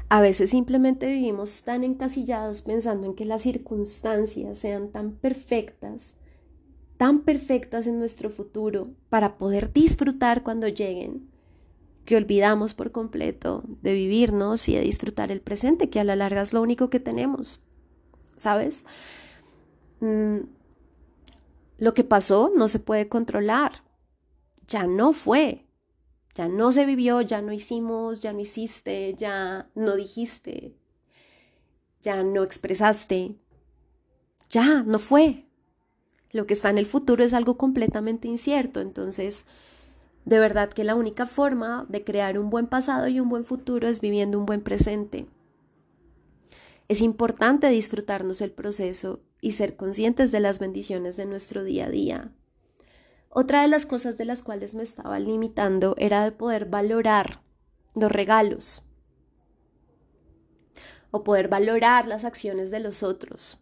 a 0.09 0.21
veces 0.21 0.51
simplemente 0.51 1.07
vivimos 1.07 1.63
tan 1.63 1.83
encasillados 1.83 2.61
pensando 2.61 3.07
en 3.07 3.15
que 3.15 3.25
las 3.25 3.41
circunstancias 3.41 4.59
sean 4.59 4.91
tan 4.91 5.15
perfectas 5.15 6.17
tan 7.03 7.23
perfectas 7.23 7.87
en 7.87 7.99
nuestro 7.99 8.29
futuro 8.29 8.95
para 9.09 9.37
poder 9.37 9.73
disfrutar 9.73 10.41
cuando 10.41 10.69
lleguen, 10.69 11.29
que 12.05 12.17
olvidamos 12.17 12.73
por 12.73 12.91
completo 12.91 13.63
de 13.81 13.93
vivirnos 13.93 14.67
y 14.67 14.75
de 14.75 14.81
disfrutar 14.81 15.31
el 15.31 15.41
presente, 15.41 15.89
que 15.89 15.99
a 15.99 16.03
la 16.03 16.15
larga 16.15 16.41
es 16.41 16.53
lo 16.53 16.61
único 16.61 16.89
que 16.89 16.99
tenemos. 16.99 17.63
¿Sabes? 18.35 18.85
Mm, 19.99 20.39
lo 21.77 21.93
que 21.93 22.03
pasó 22.03 22.51
no 22.55 22.67
se 22.67 22.79
puede 22.79 23.07
controlar. 23.07 23.83
Ya 24.67 24.85
no 24.85 25.13
fue. 25.13 25.65
Ya 26.35 26.47
no 26.47 26.71
se 26.71 26.85
vivió, 26.85 27.21
ya 27.21 27.41
no 27.41 27.53
hicimos, 27.53 28.19
ya 28.19 28.33
no 28.33 28.39
hiciste, 28.39 29.13
ya 29.13 29.69
no 29.75 29.95
dijiste, 29.95 30.75
ya 32.01 32.23
no 32.23 32.43
expresaste. 32.43 33.35
Ya 34.49 34.83
no 34.83 34.99
fue. 34.99 35.45
Lo 36.31 36.47
que 36.47 36.53
está 36.53 36.71
en 36.71 36.79
el 36.79 36.87
futuro 36.87 37.23
es 37.23 37.33
algo 37.33 37.57
completamente 37.57 38.27
incierto, 38.27 38.81
entonces 38.81 39.45
de 40.25 40.39
verdad 40.39 40.69
que 40.69 40.83
la 40.83 40.95
única 40.95 41.25
forma 41.25 41.85
de 41.89 42.03
crear 42.03 42.39
un 42.39 42.49
buen 42.49 42.67
pasado 42.67 43.07
y 43.07 43.19
un 43.19 43.29
buen 43.29 43.43
futuro 43.43 43.87
es 43.87 44.01
viviendo 44.01 44.39
un 44.39 44.45
buen 44.45 44.61
presente. 44.61 45.27
Es 46.87 47.01
importante 47.01 47.69
disfrutarnos 47.69 48.41
el 48.41 48.51
proceso 48.51 49.21
y 49.41 49.51
ser 49.51 49.75
conscientes 49.75 50.31
de 50.31 50.39
las 50.39 50.59
bendiciones 50.59 51.17
de 51.17 51.25
nuestro 51.25 51.63
día 51.63 51.85
a 51.85 51.89
día. 51.89 52.31
Otra 53.29 53.63
de 53.63 53.67
las 53.67 53.85
cosas 53.85 54.17
de 54.17 54.25
las 54.25 54.43
cuales 54.43 54.75
me 54.75 54.83
estaba 54.83 55.19
limitando 55.19 55.95
era 55.97 56.23
de 56.23 56.31
poder 56.31 56.65
valorar 56.65 57.41
los 57.95 58.11
regalos 58.11 58.83
o 61.11 61.23
poder 61.23 61.47
valorar 61.47 62.07
las 62.07 62.25
acciones 62.25 62.71
de 62.71 62.79
los 62.79 63.03
otros. 63.03 63.59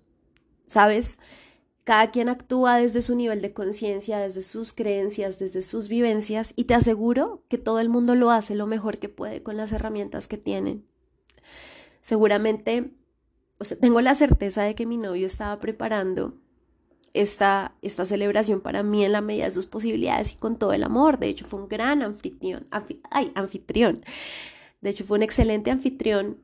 ¿Sabes? 0.65 1.19
Cada 1.83 2.11
quien 2.11 2.29
actúa 2.29 2.77
desde 2.77 3.01
su 3.01 3.15
nivel 3.15 3.41
de 3.41 3.53
conciencia, 3.53 4.19
desde 4.19 4.43
sus 4.43 4.71
creencias, 4.71 5.39
desde 5.39 5.63
sus 5.63 5.87
vivencias 5.87 6.53
y 6.55 6.65
te 6.65 6.75
aseguro 6.75 7.43
que 7.47 7.57
todo 7.57 7.79
el 7.79 7.89
mundo 7.89 8.15
lo 8.15 8.29
hace 8.29 8.53
lo 8.53 8.67
mejor 8.67 8.99
que 8.99 9.09
puede 9.09 9.41
con 9.41 9.57
las 9.57 9.71
herramientas 9.71 10.27
que 10.27 10.37
tienen. 10.37 10.85
Seguramente, 12.01 12.91
o 13.57 13.63
sea, 13.63 13.77
tengo 13.77 14.01
la 14.01 14.13
certeza 14.13 14.63
de 14.63 14.75
que 14.75 14.85
mi 14.85 14.97
novio 14.97 15.25
estaba 15.25 15.59
preparando 15.59 16.35
esta, 17.13 17.75
esta 17.81 18.05
celebración 18.05 18.61
para 18.61 18.83
mí 18.83 19.03
en 19.03 19.11
la 19.11 19.21
medida 19.21 19.45
de 19.45 19.51
sus 19.51 19.65
posibilidades 19.65 20.33
y 20.33 20.35
con 20.35 20.57
todo 20.57 20.73
el 20.73 20.83
amor. 20.83 21.17
De 21.17 21.27
hecho, 21.27 21.45
fue 21.45 21.61
un 21.61 21.67
gran 21.67 22.03
anfitrión. 22.03 22.67
ay, 23.09 23.31
anfitrión. 23.35 24.03
De 24.81 24.91
hecho, 24.91 25.03
fue 25.03 25.17
un 25.17 25.23
excelente 25.23 25.71
anfitrión 25.71 26.37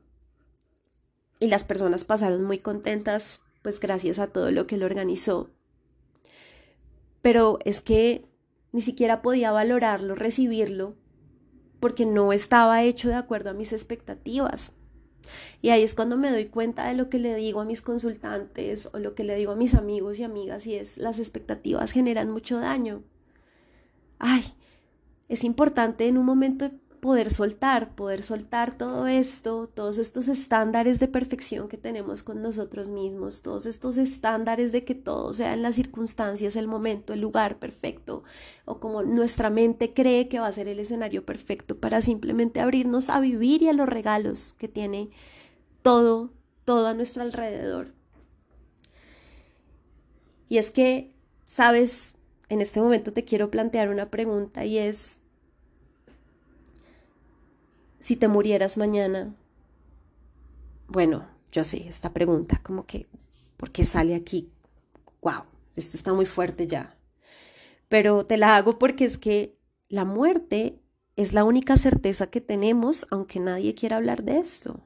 y 1.40 1.48
las 1.48 1.64
personas 1.64 2.04
pasaron 2.04 2.44
muy 2.44 2.58
contentas 2.58 3.40
pues 3.68 3.80
gracias 3.80 4.18
a 4.18 4.28
todo 4.28 4.50
lo 4.50 4.66
que 4.66 4.76
él 4.76 4.82
organizó. 4.82 5.50
Pero 7.20 7.58
es 7.66 7.82
que 7.82 8.24
ni 8.72 8.80
siquiera 8.80 9.20
podía 9.20 9.50
valorarlo, 9.52 10.14
recibirlo, 10.14 10.96
porque 11.78 12.06
no 12.06 12.32
estaba 12.32 12.82
hecho 12.82 13.10
de 13.10 13.16
acuerdo 13.16 13.50
a 13.50 13.52
mis 13.52 13.74
expectativas. 13.74 14.72
Y 15.60 15.68
ahí 15.68 15.82
es 15.82 15.94
cuando 15.94 16.16
me 16.16 16.30
doy 16.30 16.46
cuenta 16.46 16.88
de 16.88 16.94
lo 16.94 17.10
que 17.10 17.18
le 17.18 17.34
digo 17.34 17.60
a 17.60 17.66
mis 17.66 17.82
consultantes 17.82 18.88
o 18.94 18.98
lo 18.98 19.14
que 19.14 19.22
le 19.22 19.36
digo 19.36 19.52
a 19.52 19.56
mis 19.56 19.74
amigos 19.74 20.18
y 20.18 20.24
amigas 20.24 20.66
y 20.66 20.76
es 20.76 20.96
las 20.96 21.18
expectativas 21.18 21.92
generan 21.92 22.30
mucho 22.30 22.58
daño. 22.60 23.02
Ay, 24.18 24.44
es 25.28 25.44
importante 25.44 26.08
en 26.08 26.16
un 26.16 26.24
momento 26.24 26.70
poder 27.00 27.30
soltar, 27.30 27.94
poder 27.94 28.22
soltar 28.22 28.76
todo 28.76 29.06
esto, 29.06 29.68
todos 29.72 29.98
estos 29.98 30.28
estándares 30.28 31.00
de 31.00 31.08
perfección 31.08 31.68
que 31.68 31.76
tenemos 31.76 32.22
con 32.22 32.42
nosotros 32.42 32.88
mismos, 32.88 33.42
todos 33.42 33.66
estos 33.66 33.96
estándares 33.96 34.72
de 34.72 34.84
que 34.84 34.94
todo 34.94 35.32
sea 35.32 35.54
en 35.54 35.62
las 35.62 35.76
circunstancias, 35.76 36.56
el 36.56 36.66
momento, 36.66 37.12
el 37.12 37.20
lugar 37.20 37.58
perfecto, 37.58 38.24
o 38.64 38.80
como 38.80 39.02
nuestra 39.02 39.50
mente 39.50 39.94
cree 39.94 40.28
que 40.28 40.40
va 40.40 40.46
a 40.46 40.52
ser 40.52 40.68
el 40.68 40.80
escenario 40.80 41.24
perfecto 41.24 41.78
para 41.78 42.02
simplemente 42.02 42.60
abrirnos 42.60 43.10
a 43.10 43.20
vivir 43.20 43.62
y 43.62 43.68
a 43.68 43.72
los 43.72 43.88
regalos 43.88 44.54
que 44.58 44.68
tiene 44.68 45.10
todo, 45.82 46.32
todo 46.64 46.86
a 46.86 46.94
nuestro 46.94 47.22
alrededor. 47.22 47.92
Y 50.48 50.58
es 50.58 50.70
que, 50.70 51.12
sabes, 51.46 52.16
en 52.48 52.60
este 52.60 52.80
momento 52.80 53.12
te 53.12 53.24
quiero 53.24 53.50
plantear 53.50 53.88
una 53.88 54.10
pregunta 54.10 54.64
y 54.64 54.78
es, 54.78 55.20
si 57.98 58.16
te 58.16 58.28
murieras 58.28 58.76
mañana? 58.76 59.34
Bueno, 60.86 61.26
yo 61.52 61.64
sé, 61.64 61.86
esta 61.88 62.12
pregunta, 62.12 62.60
como 62.62 62.86
que, 62.86 63.06
¿por 63.56 63.70
qué 63.70 63.84
sale 63.84 64.14
aquí? 64.14 64.50
¡Wow! 65.22 65.44
Esto 65.76 65.96
está 65.96 66.12
muy 66.12 66.26
fuerte 66.26 66.66
ya. 66.66 66.96
Pero 67.88 68.26
te 68.26 68.36
la 68.36 68.56
hago 68.56 68.78
porque 68.78 69.04
es 69.04 69.18
que 69.18 69.58
la 69.88 70.04
muerte 70.04 70.80
es 71.16 71.32
la 71.32 71.44
única 71.44 71.76
certeza 71.76 72.28
que 72.28 72.40
tenemos, 72.40 73.06
aunque 73.10 73.40
nadie 73.40 73.74
quiera 73.74 73.96
hablar 73.96 74.22
de 74.22 74.38
esto. 74.38 74.80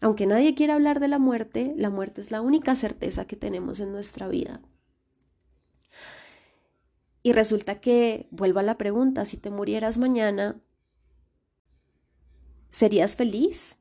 Aunque 0.00 0.26
nadie 0.26 0.54
quiera 0.54 0.74
hablar 0.74 0.98
de 0.98 1.08
la 1.08 1.18
muerte, 1.18 1.74
la 1.76 1.90
muerte 1.90 2.20
es 2.20 2.30
la 2.30 2.40
única 2.40 2.74
certeza 2.74 3.26
que 3.26 3.36
tenemos 3.36 3.80
en 3.80 3.92
nuestra 3.92 4.28
vida. 4.28 4.60
Y 7.22 7.32
resulta 7.32 7.80
que, 7.80 8.28
vuelvo 8.30 8.60
a 8.60 8.62
la 8.62 8.78
pregunta, 8.78 9.26
si 9.26 9.36
te 9.36 9.50
murieras 9.50 9.98
mañana, 9.98 10.60
¿Serías 12.70 13.16
feliz? 13.16 13.78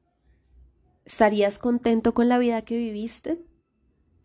¿Estarías 1.05 1.59
contento 1.59 2.15
con 2.15 2.27
la 2.27 2.39
vida 2.39 2.63
que 2.63 2.75
viviste? 2.75 3.45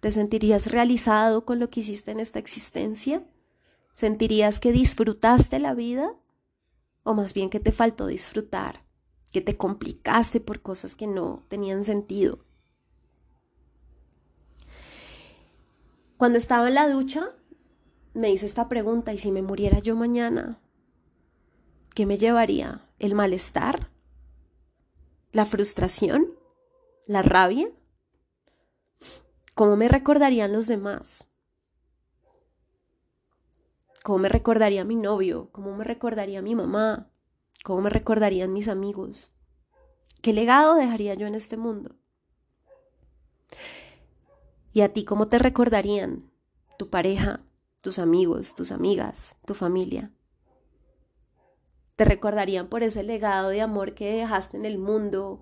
¿Te 0.01 0.11
sentirías 0.11 0.73
realizado 0.73 1.45
con 1.45 1.61
lo 1.61 1.69
que 1.69 1.81
hiciste 1.81 2.11
en 2.11 2.19
esta 2.19 2.39
existencia? 2.39 3.23
¿Sentirías 3.93 4.61
que 4.61 4.73
disfrutaste 4.73 5.59
la 5.59 5.75
vida? 5.75 6.15
¿O 7.03 7.13
más 7.13 7.35
bien 7.35 7.51
que 7.51 7.61
te 7.61 7.73
faltó 7.73 8.07
disfrutar? 8.07 8.83
¿Que 9.33 9.43
te 9.43 9.57
complicaste 9.57 10.41
por 10.41 10.63
cosas 10.63 10.95
que 10.95 11.07
no 11.07 11.45
tenían 11.49 11.85
sentido? 11.85 12.39
Cuando 16.17 16.39
estaba 16.39 16.69
en 16.69 16.75
la 16.75 16.89
ducha, 16.89 17.35
me 18.15 18.31
hice 18.31 18.47
esta 18.47 18.69
pregunta, 18.69 19.13
¿y 19.13 19.19
si 19.19 19.31
me 19.31 19.43
muriera 19.43 19.79
yo 19.81 19.95
mañana? 19.95 20.59
¿Qué 21.95 22.07
me 22.07 22.17
llevaría? 22.17 22.89
¿El 22.99 23.15
malestar? 23.15 23.94
La 25.35 25.45
frustración, 25.45 26.33
la 27.07 27.21
rabia. 27.23 27.69
¿Cómo 29.55 29.75
me 29.75 29.89
recordarían 29.89 30.53
los 30.53 30.69
demás? 30.69 31.29
¿Cómo 34.05 34.19
me 34.19 34.29
recordaría 34.29 34.85
mi 34.85 34.95
novio? 34.95 35.51
¿Cómo 35.51 35.77
me 35.77 35.83
recordaría 35.83 36.41
mi 36.41 36.55
mamá? 36.55 37.11
¿Cómo 37.65 37.81
me 37.81 37.91
recordarían 37.91 38.53
mis 38.53 38.69
amigos? 38.69 39.35
¿Qué 40.23 40.33
legado 40.33 40.77
dejaría 40.77 41.15
yo 41.15 41.27
en 41.27 41.35
este 41.35 41.57
mundo? 41.57 41.97
¿Y 44.73 44.83
a 44.83 44.93
ti 44.93 45.05
cómo 45.05 45.27
te 45.27 45.41
recordarían? 45.41 46.31
Tu 46.79 46.91
pareja, 46.91 47.41
tus 47.81 47.99
amigos, 47.99 48.55
tus 48.55 48.71
amigas, 48.71 49.37
tu 49.45 49.55
familia. 49.55 50.14
Te 51.97 52.05
recordarían 52.05 52.69
por 52.69 52.83
ese 52.83 53.03
legado 53.03 53.51
de 53.51 53.61
amor 53.61 53.95
que 53.95 54.13
dejaste 54.13 54.57
en 54.57 54.65
el 54.65 54.79
mundo, 54.79 55.41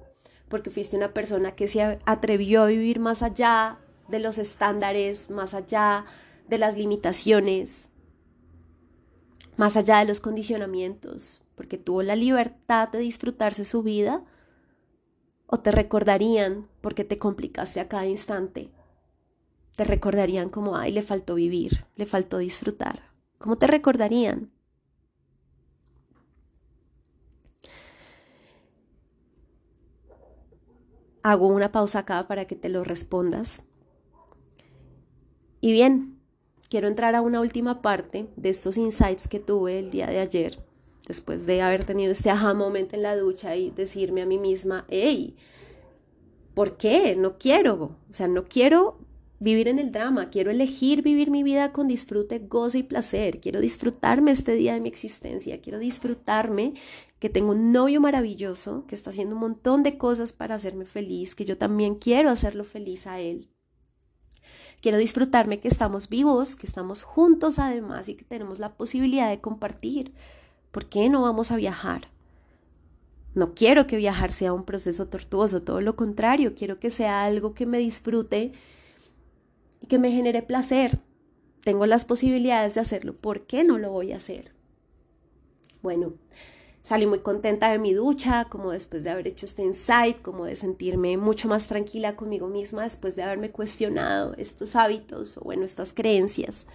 porque 0.49 0.71
fuiste 0.71 0.97
una 0.97 1.15
persona 1.15 1.55
que 1.55 1.67
se 1.67 1.99
atrevió 2.05 2.63
a 2.63 2.67
vivir 2.67 3.01
más 3.01 3.23
allá 3.23 3.79
de 4.09 4.19
los 4.19 4.37
estándares, 4.37 5.31
más 5.31 5.55
allá 5.55 6.05
de 6.49 6.59
las 6.59 6.77
limitaciones, 6.77 7.91
más 9.57 9.79
allá 9.79 10.01
de 10.01 10.05
los 10.05 10.21
condicionamientos, 10.21 11.43
porque 11.55 11.79
tuvo 11.79 12.03
la 12.03 12.17
libertad 12.17 12.91
de 12.91 12.99
disfrutarse 12.99 13.65
su 13.65 13.83
vida, 13.83 14.23
o 15.47 15.61
te 15.61 15.71
recordarían 15.71 16.69
porque 16.81 17.05
te 17.05 17.19
complicaste 17.19 17.81
a 17.81 17.89
cada 17.89 18.07
instante. 18.07 18.71
Te 19.77 19.85
recordarían 19.85 20.51
como, 20.51 20.77
ay, 20.77 20.93
le 20.93 21.03
faltó 21.03 21.35
vivir, 21.35 21.87
le 21.97 22.05
faltó 22.05 22.39
disfrutar. 22.39 23.11
¿Cómo 23.39 23.57
te 23.57 23.67
recordarían? 23.67 24.52
Hago 31.23 31.47
una 31.47 31.71
pausa 31.71 32.01
acá 32.01 32.27
para 32.27 32.47
que 32.47 32.57
te 32.57 32.69
lo 32.69 32.85
respondas. 32.85 33.65
Y 35.61 35.73
bien, 35.73 36.19
quiero 36.69 36.89
entrar 36.89 37.15
a 37.15 37.21
una 37.21 37.41
última 37.41 37.83
parte 37.83 38.29
de 38.37 38.49
estos 38.49 38.77
insights 38.77 39.29
que 39.29 39.39
tuve 39.39 39.79
el 39.79 39.91
día 39.91 40.09
de 40.09 40.19
ayer, 40.19 40.59
después 41.07 41.47
de 41.47 41.63
haber 41.63 41.85
tenido 41.85 42.11
este 42.11 42.31
aha 42.31 42.55
moment 42.55 42.93
en 42.95 43.03
la 43.03 43.17
ducha 43.17 43.55
y 43.55 43.71
decirme 43.71 44.23
a 44.23 44.27
mí 44.27 44.39
misma, 44.39 44.85
hey, 44.89 45.37
¿por 46.55 46.77
qué? 46.77 47.15
No 47.15 47.39
quiero, 47.39 47.97
o 48.11 48.13
sea, 48.13 48.27
no 48.27 48.45
quiero 48.45 48.99
vivir 49.43 49.67
en 49.67 49.81
el 49.81 49.91
drama, 49.91 50.31
quiero 50.31 50.53
elegir 50.53 51.03
vivir 51.03 51.31
mi 51.31 51.43
vida 51.43 51.73
con 51.73 51.89
disfrute, 51.89 52.39
gozo 52.39 52.79
y 52.79 52.85
placer, 52.85 53.41
quiero 53.41 53.61
disfrutarme 53.61 54.31
este 54.31 54.53
día 54.53 54.75
de 54.75 54.81
mi 54.81 54.89
existencia, 54.89 55.61
quiero 55.61 55.81
disfrutarme 55.81 56.75
que 57.19 57.29
tengo 57.29 57.51
un 57.51 57.73
novio 57.73 58.01
maravilloso 58.01 58.85
que 58.87 58.95
está 58.95 59.11
haciendo 59.11 59.35
un 59.35 59.41
montón 59.41 59.83
de 59.83 59.99
cosas 59.99 60.33
para 60.33 60.55
hacerme 60.55 60.85
feliz, 60.85 61.35
que 61.35 61.45
yo 61.45 61.59
también 61.59 61.97
quiero 61.97 62.31
hacerlo 62.31 62.63
feliz 62.63 63.09
a 63.09 63.19
él. 63.19 63.49
Quiero 64.81 64.99
disfrutarme 64.99 65.59
que 65.59 65.69
estamos 65.69 66.09
vivos, 66.09 66.57
que 66.57 66.67
estamos 66.67 67.03
juntos 67.03 67.59
además 67.59 68.09
y 68.09 68.15
que 68.15 68.25
tenemos 68.25 68.59
la 68.59 68.75
posibilidad 68.75 69.29
de 69.29 69.41
compartir. 69.41 70.13
¿Por 70.71 70.87
qué 70.87 71.09
no 71.09 71.23
vamos 71.23 71.51
a 71.51 71.57
viajar? 71.57 72.09
No 73.35 73.55
quiero 73.55 73.87
que 73.87 73.97
viajar 73.97 74.31
sea 74.31 74.53
un 74.53 74.65
proceso 74.65 75.09
tortuoso, 75.09 75.63
todo 75.63 75.81
lo 75.81 75.97
contrario, 75.97 76.55
quiero 76.55 76.79
que 76.79 76.91
sea 76.91 77.25
algo 77.25 77.55
que 77.55 77.67
me 77.67 77.79
disfrute 77.79 78.53
y 79.83 79.87
que 79.87 79.99
me 79.99 80.13
genere 80.13 80.43
placer. 80.43 81.01
Tengo 81.61 81.87
las 81.87 82.05
posibilidades 82.05 82.75
de 82.75 82.81
hacerlo, 82.81 83.15
¿por 83.15 83.43
qué 83.43 83.65
no 83.65 83.79
lo 83.79 83.91
voy 83.91 84.13
a 84.13 84.17
hacer? 84.17 84.53
Bueno, 85.83 86.15
Salí 86.83 87.07
muy 87.07 87.21
contenta 87.21 87.71
de 87.71 87.79
mi 87.79 87.93
ducha, 87.93 88.47
como 88.47 88.73
después 88.73 89.05
de 89.05 89.11
haber 89.11 89.29
hecho 89.29 89.47
este 89.47 89.63
insight, 89.63 90.21
como 90.21 90.47
de 90.47 90.57
sentirme 90.57 91.17
mucho 91.17 91.47
más 91.47 91.69
tranquila 91.69 92.17
conmigo 92.17 92.49
misma 92.49 92.83
después 92.83 93.15
de 93.15 93.23
haberme 93.23 93.53
cuestionado 93.53 94.35
estos 94.37 94.75
hábitos 94.75 95.39
o 95.39 95.43
bueno, 95.43 95.65
estas 95.65 95.93
creencias. 95.93 96.67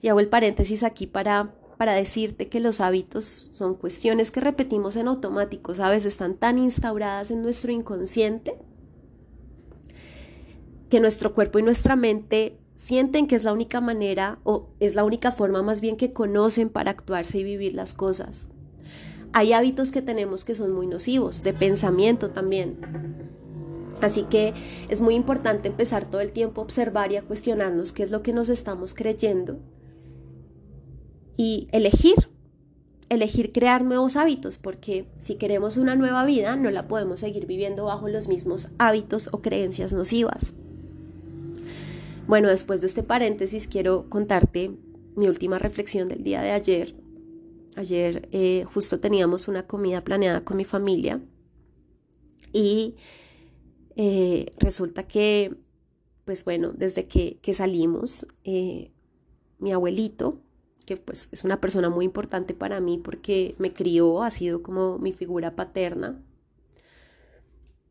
Y 0.00 0.06
hago 0.06 0.20
el 0.20 0.28
paréntesis 0.28 0.84
aquí 0.84 1.08
para, 1.08 1.56
para 1.76 1.94
decirte 1.94 2.48
que 2.48 2.60
los 2.60 2.80
hábitos 2.80 3.48
son 3.50 3.74
cuestiones 3.74 4.30
que 4.30 4.38
repetimos 4.38 4.94
en 4.94 5.08
automático, 5.08 5.74
¿sabes? 5.74 6.04
Están 6.04 6.34
tan 6.36 6.56
instauradas 6.58 7.32
en 7.32 7.42
nuestro 7.42 7.72
inconsciente 7.72 8.54
que 10.92 11.00
nuestro 11.00 11.32
cuerpo 11.34 11.58
y 11.58 11.62
nuestra 11.64 11.96
mente 11.96 12.56
sienten 12.76 13.26
que 13.26 13.34
es 13.34 13.42
la 13.42 13.52
única 13.52 13.80
manera 13.80 14.38
o 14.44 14.68
es 14.78 14.94
la 14.94 15.02
única 15.02 15.32
forma 15.32 15.62
más 15.62 15.80
bien 15.80 15.96
que 15.96 16.12
conocen 16.12 16.68
para 16.68 16.92
actuarse 16.92 17.38
y 17.38 17.42
vivir 17.42 17.74
las 17.74 17.94
cosas 17.94 18.46
hay 19.32 19.52
hábitos 19.52 19.92
que 19.92 20.02
tenemos 20.02 20.44
que 20.44 20.54
son 20.54 20.72
muy 20.72 20.86
nocivos, 20.86 21.42
de 21.42 21.54
pensamiento 21.54 22.30
también. 22.30 22.76
Así 24.00 24.24
que 24.24 24.52
es 24.88 25.00
muy 25.00 25.14
importante 25.14 25.68
empezar 25.68 26.10
todo 26.10 26.20
el 26.20 26.32
tiempo 26.32 26.60
a 26.60 26.64
observar 26.64 27.12
y 27.12 27.16
a 27.16 27.22
cuestionarnos 27.22 27.92
qué 27.92 28.02
es 28.02 28.10
lo 28.10 28.22
que 28.22 28.32
nos 28.32 28.48
estamos 28.48 28.94
creyendo 28.94 29.58
y 31.36 31.68
elegir, 31.72 32.28
elegir 33.08 33.52
crear 33.52 33.84
nuevos 33.84 34.16
hábitos, 34.16 34.58
porque 34.58 35.06
si 35.20 35.36
queremos 35.36 35.76
una 35.76 35.94
nueva 35.94 36.24
vida 36.26 36.56
no 36.56 36.70
la 36.70 36.88
podemos 36.88 37.20
seguir 37.20 37.46
viviendo 37.46 37.84
bajo 37.84 38.08
los 38.08 38.28
mismos 38.28 38.70
hábitos 38.78 39.28
o 39.32 39.40
creencias 39.40 39.92
nocivas. 39.92 40.54
Bueno, 42.32 42.48
después 42.48 42.80
de 42.80 42.86
este 42.86 43.02
paréntesis 43.02 43.68
quiero 43.68 44.08
contarte 44.08 44.70
mi 45.16 45.28
última 45.28 45.58
reflexión 45.58 46.08
del 46.08 46.22
día 46.22 46.40
de 46.40 46.52
ayer. 46.52 46.94
Ayer 47.76 48.26
eh, 48.32 48.64
justo 48.72 48.98
teníamos 49.00 49.48
una 49.48 49.66
comida 49.66 50.02
planeada 50.02 50.42
con 50.42 50.56
mi 50.56 50.64
familia 50.64 51.20
y 52.50 52.96
eh, 53.96 54.46
resulta 54.56 55.06
que, 55.06 55.58
pues 56.24 56.42
bueno, 56.42 56.72
desde 56.72 57.06
que, 57.06 57.38
salimos, 57.52 58.26
eh, 58.44 58.92
mi 59.58 59.72
abuelito, 59.72 60.40
que 60.86 60.96
pues 60.96 61.28
es 61.32 61.44
una 61.44 61.60
persona 61.60 61.90
muy 61.90 62.06
importante 62.06 62.54
para 62.54 62.80
mí 62.80 62.96
porque 62.96 63.56
me 63.58 63.74
crió, 63.74 64.22
ha 64.22 64.30
sido 64.30 64.62
como 64.62 64.98
mi 64.98 65.12
figura 65.12 65.54
paterna, 65.54 66.18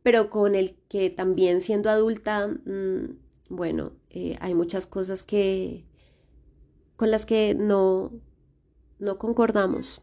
pero 0.01 0.32
con 0.32 0.56
el 0.56 0.73
que 0.89 1.12
también 1.12 1.62
siendo 1.62 1.91
adulta, 1.91 2.47
mm, 2.47 3.20
bueno, 3.51 3.91
hay 4.39 4.53
muchas 4.53 4.87
cosas 4.87 5.23
que 5.23 5.85
con 6.95 7.11
las 7.11 7.25
que 7.25 7.55
no, 7.55 8.11
no 8.99 9.17
concordamos. 9.17 10.01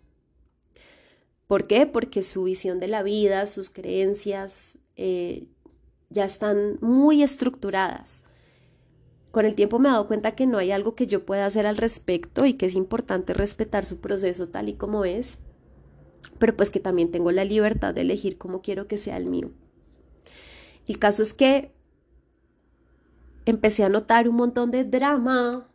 ¿Por 1.47 1.67
qué? 1.67 1.87
Porque 1.87 2.23
su 2.23 2.45
visión 2.45 2.79
de 2.79 2.89
la 2.89 3.03
vida, 3.03 3.47
sus 3.47 3.71
creencias 3.71 4.79
eh, 4.97 5.47
ya 6.11 6.25
están 6.25 6.79
muy 6.81 7.23
estructuradas. 7.23 8.25
Con 9.31 9.47
el 9.47 9.55
tiempo 9.55 9.79
me 9.79 9.89
he 9.89 9.93
dado 9.93 10.07
cuenta 10.07 10.35
que 10.35 10.47
no 10.47 10.59
hay 10.59 10.73
algo 10.73 10.95
que 10.95 11.07
yo 11.07 11.25
pueda 11.25 11.47
hacer 11.47 11.67
al 11.67 11.77
respecto 11.77 12.45
y 12.45 12.55
que 12.55 12.67
es 12.67 12.75
importante 12.75 13.33
respetar 13.33 13.87
su 13.87 13.99
proceso 13.99 14.49
tal 14.49 14.69
y 14.69 14.75
como 14.75 15.05
es, 15.05 15.39
pero 16.39 16.57
pues 16.57 16.71
que 16.71 16.81
también 16.81 17.11
tengo 17.11 17.31
la 17.31 17.45
libertad 17.45 17.95
de 17.95 18.03
elegir 18.03 18.37
cómo 18.39 18.61
quiero 18.61 18.89
que 18.89 18.97
sea 18.97 19.17
el 19.17 19.27
mío. 19.27 19.51
El 20.87 20.99
caso 20.99 21.23
es 21.23 21.33
que 21.33 21.78
empecé 23.51 23.85
a 23.85 23.89
notar 23.89 24.29
un 24.29 24.37
montón 24.37 24.71
de 24.71 24.85
drama 24.85 25.69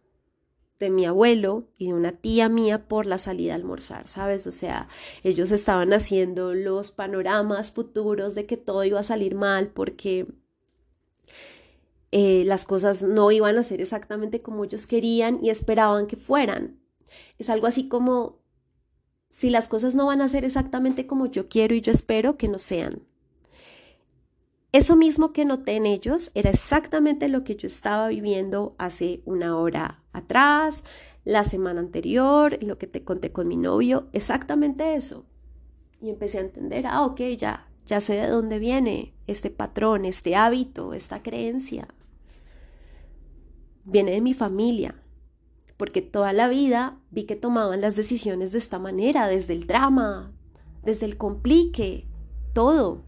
de 0.79 0.89
mi 0.89 1.05
abuelo 1.05 1.69
y 1.77 1.88
de 1.88 1.93
una 1.93 2.12
tía 2.12 2.49
mía 2.49 2.88
por 2.88 3.05
la 3.05 3.17
salida 3.17 3.53
a 3.53 3.55
almorzar, 3.55 4.07
¿sabes? 4.07 4.45
O 4.47 4.51
sea, 4.51 4.89
ellos 5.23 5.51
estaban 5.51 5.93
haciendo 5.93 6.53
los 6.53 6.91
panoramas 6.91 7.71
futuros 7.71 8.36
de 8.36 8.45
que 8.45 8.57
todo 8.57 8.83
iba 8.83 8.99
a 8.99 9.03
salir 9.03 9.33
mal 9.33 9.69
porque 9.69 10.27
eh, 12.12 12.43
las 12.45 12.65
cosas 12.65 13.03
no 13.03 13.31
iban 13.31 13.57
a 13.57 13.63
ser 13.63 13.81
exactamente 13.81 14.41
como 14.41 14.65
ellos 14.65 14.86
querían 14.86 15.43
y 15.43 15.49
esperaban 15.49 16.05
que 16.05 16.17
fueran. 16.17 16.79
Es 17.39 17.49
algo 17.49 17.65
así 17.65 17.88
como, 17.88 18.39
si 19.29 19.49
las 19.49 19.67
cosas 19.67 19.95
no 19.95 20.05
van 20.05 20.21
a 20.21 20.27
ser 20.27 20.45
exactamente 20.45 21.07
como 21.07 21.25
yo 21.25 21.47
quiero 21.47 21.73
y 21.73 21.81
yo 21.81 21.91
espero, 21.91 22.38
que 22.38 22.49
no 22.49 22.59
sean. 22.59 23.01
Eso 24.73 24.95
mismo 24.95 25.33
que 25.33 25.45
noté 25.45 25.73
en 25.73 25.86
ellos 25.86 26.31
era 26.33 26.49
exactamente 26.49 27.29
lo 27.29 27.43
que 27.43 27.55
yo 27.55 27.67
estaba 27.67 28.07
viviendo 28.07 28.73
hace 28.79 29.21
una 29.23 29.55
hora 29.55 30.03
atrás, 30.13 30.83
la 31.25 31.45
semana 31.45 31.79
anterior, 31.79 32.57
lo 32.63 32.79
que 32.79 32.88
te 32.88 33.03
conté 33.03 33.31
con 33.31 33.47
mi 33.47 33.55
novio, 33.55 34.07
exactamente 34.13 34.95
eso. 34.95 35.25
Y 36.01 36.09
empecé 36.09 36.39
a 36.39 36.41
entender, 36.41 36.88
ah, 36.88 37.05
ok, 37.05 37.21
ya, 37.38 37.69
ya 37.86 38.01
sé 38.01 38.15
de 38.15 38.27
dónde 38.27 38.57
viene 38.57 39.13
este 39.27 39.51
patrón, 39.51 40.05
este 40.05 40.36
hábito, 40.36 40.95
esta 40.95 41.21
creencia. 41.21 41.88
Viene 43.86 44.09
de 44.09 44.21
mi 44.21 44.33
familia, 44.33 44.95
porque 45.77 46.01
toda 46.01 46.33
la 46.33 46.47
vida 46.47 46.97
vi 47.12 47.25
que 47.25 47.36
tomaban 47.36 47.79
las 47.79 47.95
decisiones 47.95 48.51
de 48.51 48.57
esta 48.57 48.79
manera, 48.79 49.27
desde 49.27 49.53
el 49.53 49.67
drama, 49.67 50.33
desde 50.81 51.05
el 51.05 51.15
complique, 51.15 52.07
todo. 52.53 53.03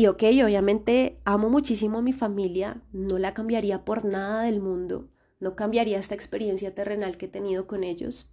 Y 0.00 0.06
ok, 0.06 0.22
obviamente 0.42 1.20
amo 1.26 1.50
muchísimo 1.50 1.98
a 1.98 2.00
mi 2.00 2.14
familia, 2.14 2.80
no 2.90 3.18
la 3.18 3.34
cambiaría 3.34 3.84
por 3.84 4.06
nada 4.06 4.44
del 4.44 4.58
mundo, 4.58 5.10
no 5.40 5.54
cambiaría 5.54 5.98
esta 5.98 6.14
experiencia 6.14 6.74
terrenal 6.74 7.18
que 7.18 7.26
he 7.26 7.28
tenido 7.28 7.66
con 7.66 7.84
ellos, 7.84 8.30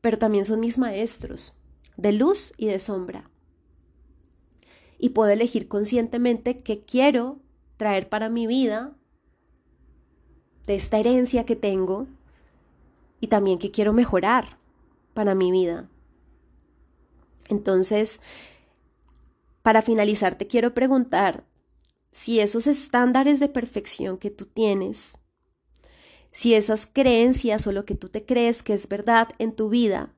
pero 0.00 0.18
también 0.18 0.44
son 0.44 0.58
mis 0.58 0.76
maestros, 0.76 1.56
de 1.96 2.10
luz 2.10 2.52
y 2.56 2.66
de 2.66 2.80
sombra. 2.80 3.30
Y 4.98 5.10
puedo 5.10 5.30
elegir 5.30 5.68
conscientemente 5.68 6.64
qué 6.64 6.84
quiero 6.84 7.38
traer 7.76 8.08
para 8.08 8.28
mi 8.28 8.48
vida, 8.48 8.96
de 10.66 10.74
esta 10.74 10.98
herencia 10.98 11.46
que 11.46 11.54
tengo, 11.54 12.08
y 13.20 13.28
también 13.28 13.60
qué 13.60 13.70
quiero 13.70 13.92
mejorar 13.92 14.58
para 15.12 15.36
mi 15.36 15.52
vida. 15.52 15.88
Entonces, 17.48 18.18
para 19.64 19.80
finalizar, 19.80 20.36
te 20.36 20.46
quiero 20.46 20.74
preguntar 20.74 21.46
si 22.10 22.40
esos 22.40 22.66
estándares 22.66 23.40
de 23.40 23.48
perfección 23.48 24.18
que 24.18 24.30
tú 24.30 24.44
tienes, 24.44 25.16
si 26.30 26.54
esas 26.54 26.84
creencias 26.84 27.66
o 27.66 27.72
lo 27.72 27.86
que 27.86 27.94
tú 27.94 28.10
te 28.10 28.26
crees 28.26 28.62
que 28.62 28.74
es 28.74 28.88
verdad 28.88 29.30
en 29.38 29.56
tu 29.56 29.70
vida 29.70 30.14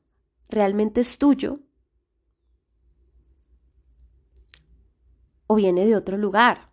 realmente 0.49 1.01
es 1.01 1.19
tuyo 1.19 1.61
o 5.47 5.55
viene 5.55 5.87
de 5.87 5.95
otro 5.95 6.19
lugar, 6.19 6.73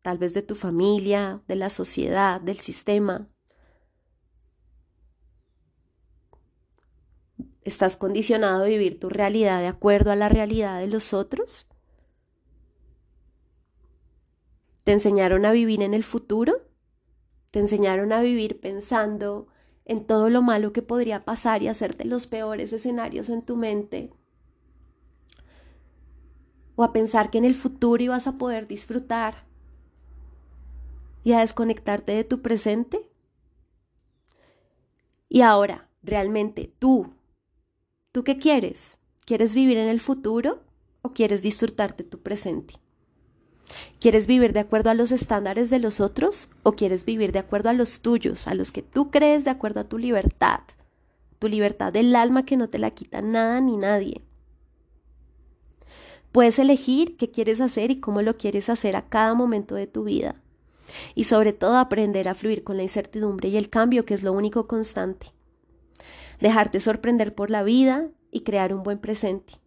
tal 0.00 0.18
vez 0.18 0.32
de 0.32 0.42
tu 0.42 0.54
familia, 0.54 1.42
de 1.48 1.56
la 1.56 1.70
sociedad, 1.70 2.40
del 2.40 2.60
sistema. 2.60 3.28
¿Estás 7.62 7.96
condicionado 7.96 8.62
a 8.62 8.68
vivir 8.68 9.00
tu 9.00 9.08
realidad 9.08 9.58
de 9.58 9.66
acuerdo 9.66 10.12
a 10.12 10.16
la 10.16 10.28
realidad 10.28 10.78
de 10.78 10.86
los 10.86 11.12
otros? 11.14 11.66
¿Te 14.84 14.92
enseñaron 14.92 15.44
a 15.44 15.52
vivir 15.52 15.82
en 15.82 15.94
el 15.94 16.02
futuro? 16.02 16.62
¿Te 17.52 17.60
enseñaron 17.60 18.12
a 18.12 18.22
vivir 18.22 18.60
pensando 18.60 19.46
en 19.84 20.06
todo 20.06 20.28
lo 20.28 20.42
malo 20.42 20.72
que 20.72 20.82
podría 20.82 21.24
pasar 21.24 21.62
y 21.62 21.68
hacerte 21.68 22.04
los 22.04 22.26
peores 22.26 22.72
escenarios 22.72 23.28
en 23.28 23.42
tu 23.42 23.56
mente? 23.56 24.10
¿O 26.74 26.82
a 26.82 26.92
pensar 26.92 27.30
que 27.30 27.38
en 27.38 27.44
el 27.44 27.54
futuro 27.54 28.02
ibas 28.02 28.26
a 28.26 28.38
poder 28.38 28.66
disfrutar 28.66 29.44
y 31.22 31.32
a 31.32 31.40
desconectarte 31.40 32.12
de 32.12 32.24
tu 32.24 32.42
presente? 32.42 33.08
Y 35.28 35.42
ahora, 35.42 35.88
realmente, 36.02 36.74
tú, 36.78 37.14
¿tú 38.10 38.24
qué 38.24 38.38
quieres? 38.38 38.98
¿Quieres 39.24 39.54
vivir 39.54 39.78
en 39.78 39.88
el 39.88 40.00
futuro 40.00 40.64
o 41.02 41.12
quieres 41.12 41.42
disfrutarte 41.42 42.02
tu 42.02 42.20
presente? 42.20 42.74
¿Quieres 44.00 44.26
vivir 44.26 44.52
de 44.52 44.60
acuerdo 44.60 44.90
a 44.90 44.94
los 44.94 45.12
estándares 45.12 45.70
de 45.70 45.78
los 45.78 46.00
otros 46.00 46.50
o 46.62 46.72
quieres 46.72 47.04
vivir 47.04 47.32
de 47.32 47.38
acuerdo 47.38 47.68
a 47.68 47.72
los 47.72 48.00
tuyos, 48.00 48.48
a 48.48 48.54
los 48.54 48.72
que 48.72 48.82
tú 48.82 49.10
crees 49.10 49.44
de 49.44 49.50
acuerdo 49.50 49.80
a 49.80 49.84
tu 49.84 49.98
libertad? 49.98 50.60
Tu 51.38 51.48
libertad 51.48 51.92
del 51.92 52.14
alma 52.14 52.44
que 52.44 52.56
no 52.56 52.68
te 52.68 52.78
la 52.78 52.90
quita 52.90 53.22
nada 53.22 53.60
ni 53.60 53.76
nadie. 53.76 54.22
Puedes 56.32 56.58
elegir 56.58 57.16
qué 57.16 57.30
quieres 57.30 57.60
hacer 57.60 57.90
y 57.90 58.00
cómo 58.00 58.22
lo 58.22 58.38
quieres 58.38 58.68
hacer 58.70 58.96
a 58.96 59.08
cada 59.08 59.34
momento 59.34 59.74
de 59.74 59.86
tu 59.86 60.04
vida. 60.04 60.36
Y 61.14 61.24
sobre 61.24 61.52
todo 61.52 61.76
aprender 61.76 62.28
a 62.28 62.34
fluir 62.34 62.64
con 62.64 62.76
la 62.76 62.82
incertidumbre 62.82 63.50
y 63.50 63.56
el 63.56 63.68
cambio, 63.68 64.04
que 64.04 64.14
es 64.14 64.22
lo 64.22 64.32
único 64.32 64.66
constante. 64.66 65.28
Dejarte 66.40 66.80
sorprender 66.80 67.34
por 67.34 67.50
la 67.50 67.62
vida 67.62 68.08
y 68.30 68.40
crear 68.40 68.74
un 68.74 68.82
buen 68.82 68.98
presente. 68.98 69.61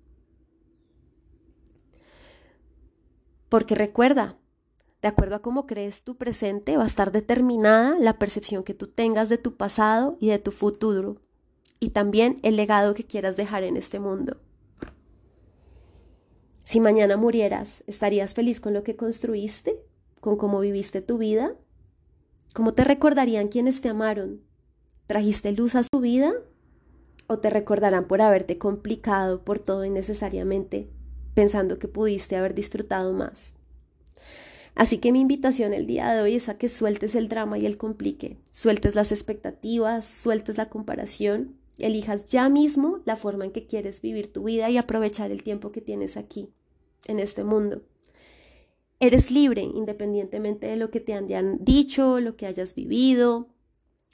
Porque 3.49 3.75
recuerda, 3.75 4.37
de 5.01 5.07
acuerdo 5.07 5.35
a 5.35 5.41
cómo 5.41 5.67
crees 5.67 6.03
tu 6.03 6.15
presente, 6.15 6.77
va 6.77 6.83
a 6.83 6.87
estar 6.87 7.11
determinada 7.11 7.97
la 7.99 8.17
percepción 8.17 8.63
que 8.63 8.73
tú 8.73 8.87
tengas 8.87 9.29
de 9.29 9.37
tu 9.37 9.55
pasado 9.55 10.17
y 10.19 10.29
de 10.29 10.39
tu 10.39 10.51
futuro, 10.51 11.21
y 11.79 11.89
también 11.89 12.37
el 12.41 12.55
legado 12.55 12.95
que 12.95 13.05
quieras 13.05 13.37
dejar 13.37 13.63
en 13.63 13.77
este 13.77 13.99
mundo. 13.99 14.37
Si 16.63 16.79
mañana 16.79 17.17
murieras, 17.17 17.83
¿estarías 17.85 18.33
feliz 18.33 18.59
con 18.59 18.73
lo 18.73 18.83
que 18.83 18.95
construiste? 18.95 19.79
¿Con 20.19 20.37
cómo 20.37 20.59
viviste 20.59 21.01
tu 21.01 21.19
vida? 21.19 21.53
¿Cómo 22.55 22.73
te 22.73 22.83
recordarían 22.83 23.49
quienes 23.49 23.81
te 23.81 23.89
amaron? 23.89 24.41
¿Trajiste 25.05 25.51
luz 25.51 25.75
a 25.75 25.83
su 25.83 25.99
vida? 25.99 26.33
¿O 27.27 27.37
te 27.37 27.51
recordarán 27.51 28.07
por 28.07 28.21
haberte 28.21 28.57
complicado 28.57 29.43
por 29.43 29.59
todo 29.59 29.85
innecesariamente 29.85 30.89
pensando 31.35 31.77
que 31.77 31.87
pudiste 31.87 32.35
haber 32.35 32.55
disfrutado 32.55 33.13
más. 33.13 33.57
Así 34.73 34.97
que 34.97 35.11
mi 35.11 35.21
invitación 35.21 35.73
el 35.73 35.85
día 35.85 36.11
de 36.11 36.21
hoy 36.21 36.35
es 36.35 36.49
a 36.49 36.57
que 36.57 36.67
sueltes 36.67 37.15
el 37.15 37.29
drama 37.29 37.57
y 37.57 37.65
el 37.65 37.77
complique, 37.77 38.37
sueltes 38.49 38.95
las 38.95 39.11
expectativas, 39.11 40.05
sueltes 40.05 40.57
la 40.57 40.69
comparación, 40.69 41.55
elijas 41.77 42.27
ya 42.27 42.49
mismo 42.49 42.99
la 43.05 43.15
forma 43.15 43.45
en 43.45 43.51
que 43.51 43.67
quieres 43.67 44.01
vivir 44.01 44.33
tu 44.33 44.43
vida 44.45 44.69
y 44.69 44.77
aprovechar 44.77 45.31
el 45.31 45.43
tiempo 45.43 45.71
que 45.71 45.81
tienes 45.81 46.17
aquí, 46.17 46.49
en 47.05 47.19
este 47.19 47.43
mundo. 47.43 47.83
Eres 48.99 49.29
libre 49.29 49.61
independientemente 49.61 50.67
de 50.67 50.77
lo 50.77 50.89
que 50.89 50.99
te 50.99 51.13
hayan 51.13 51.63
dicho, 51.63 52.19
lo 52.19 52.35
que 52.35 52.45
hayas 52.45 52.75
vivido, 52.75 53.47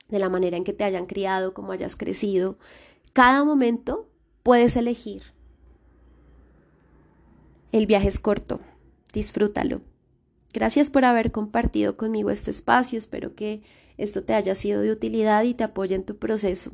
de 0.10 0.20
la 0.20 0.30
manera 0.30 0.58
en 0.58 0.64
que 0.64 0.74
te 0.74 0.84
hayan 0.84 1.06
criado, 1.06 1.54
cómo 1.54 1.72
hayas 1.72 1.96
crecido. 1.96 2.58
Cada 3.14 3.44
momento 3.44 4.10
puedes 4.44 4.76
elegir 4.76 5.24
el 7.72 7.86
viaje 7.86 8.08
es 8.08 8.20
corto, 8.20 8.60
disfrútalo. 9.14 9.82
Gracias 10.54 10.90
por 10.90 11.06
haber 11.06 11.32
compartido 11.32 11.96
conmigo 11.96 12.30
este 12.30 12.52
espacio, 12.52 12.98
espero 12.98 13.36
que 13.36 13.64
esto 13.98 14.24
te 14.24 14.34
haya 14.34 14.56
sido 14.56 14.82
de 14.82 14.92
utilidad 14.92 15.44
y 15.44 15.54
te 15.54 15.64
apoye 15.64 15.96
en 15.96 16.04
tu 16.04 16.18
proceso. 16.18 16.72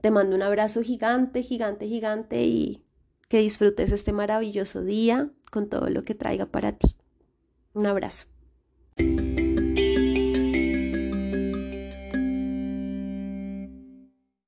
Te 0.00 0.10
mando 0.10 0.36
un 0.36 0.42
abrazo 0.42 0.82
gigante, 0.82 1.42
gigante, 1.42 1.86
gigante 1.86 2.44
y 2.44 2.84
que 3.28 3.38
disfrutes 3.38 3.92
este 3.92 4.12
maravilloso 4.12 4.82
día 4.82 5.30
con 5.50 5.68
todo 5.68 5.90
lo 5.90 6.02
que 6.02 6.14
traiga 6.14 6.46
para 6.46 6.72
ti. 6.72 6.96
Un 7.74 7.86
abrazo. 7.86 8.26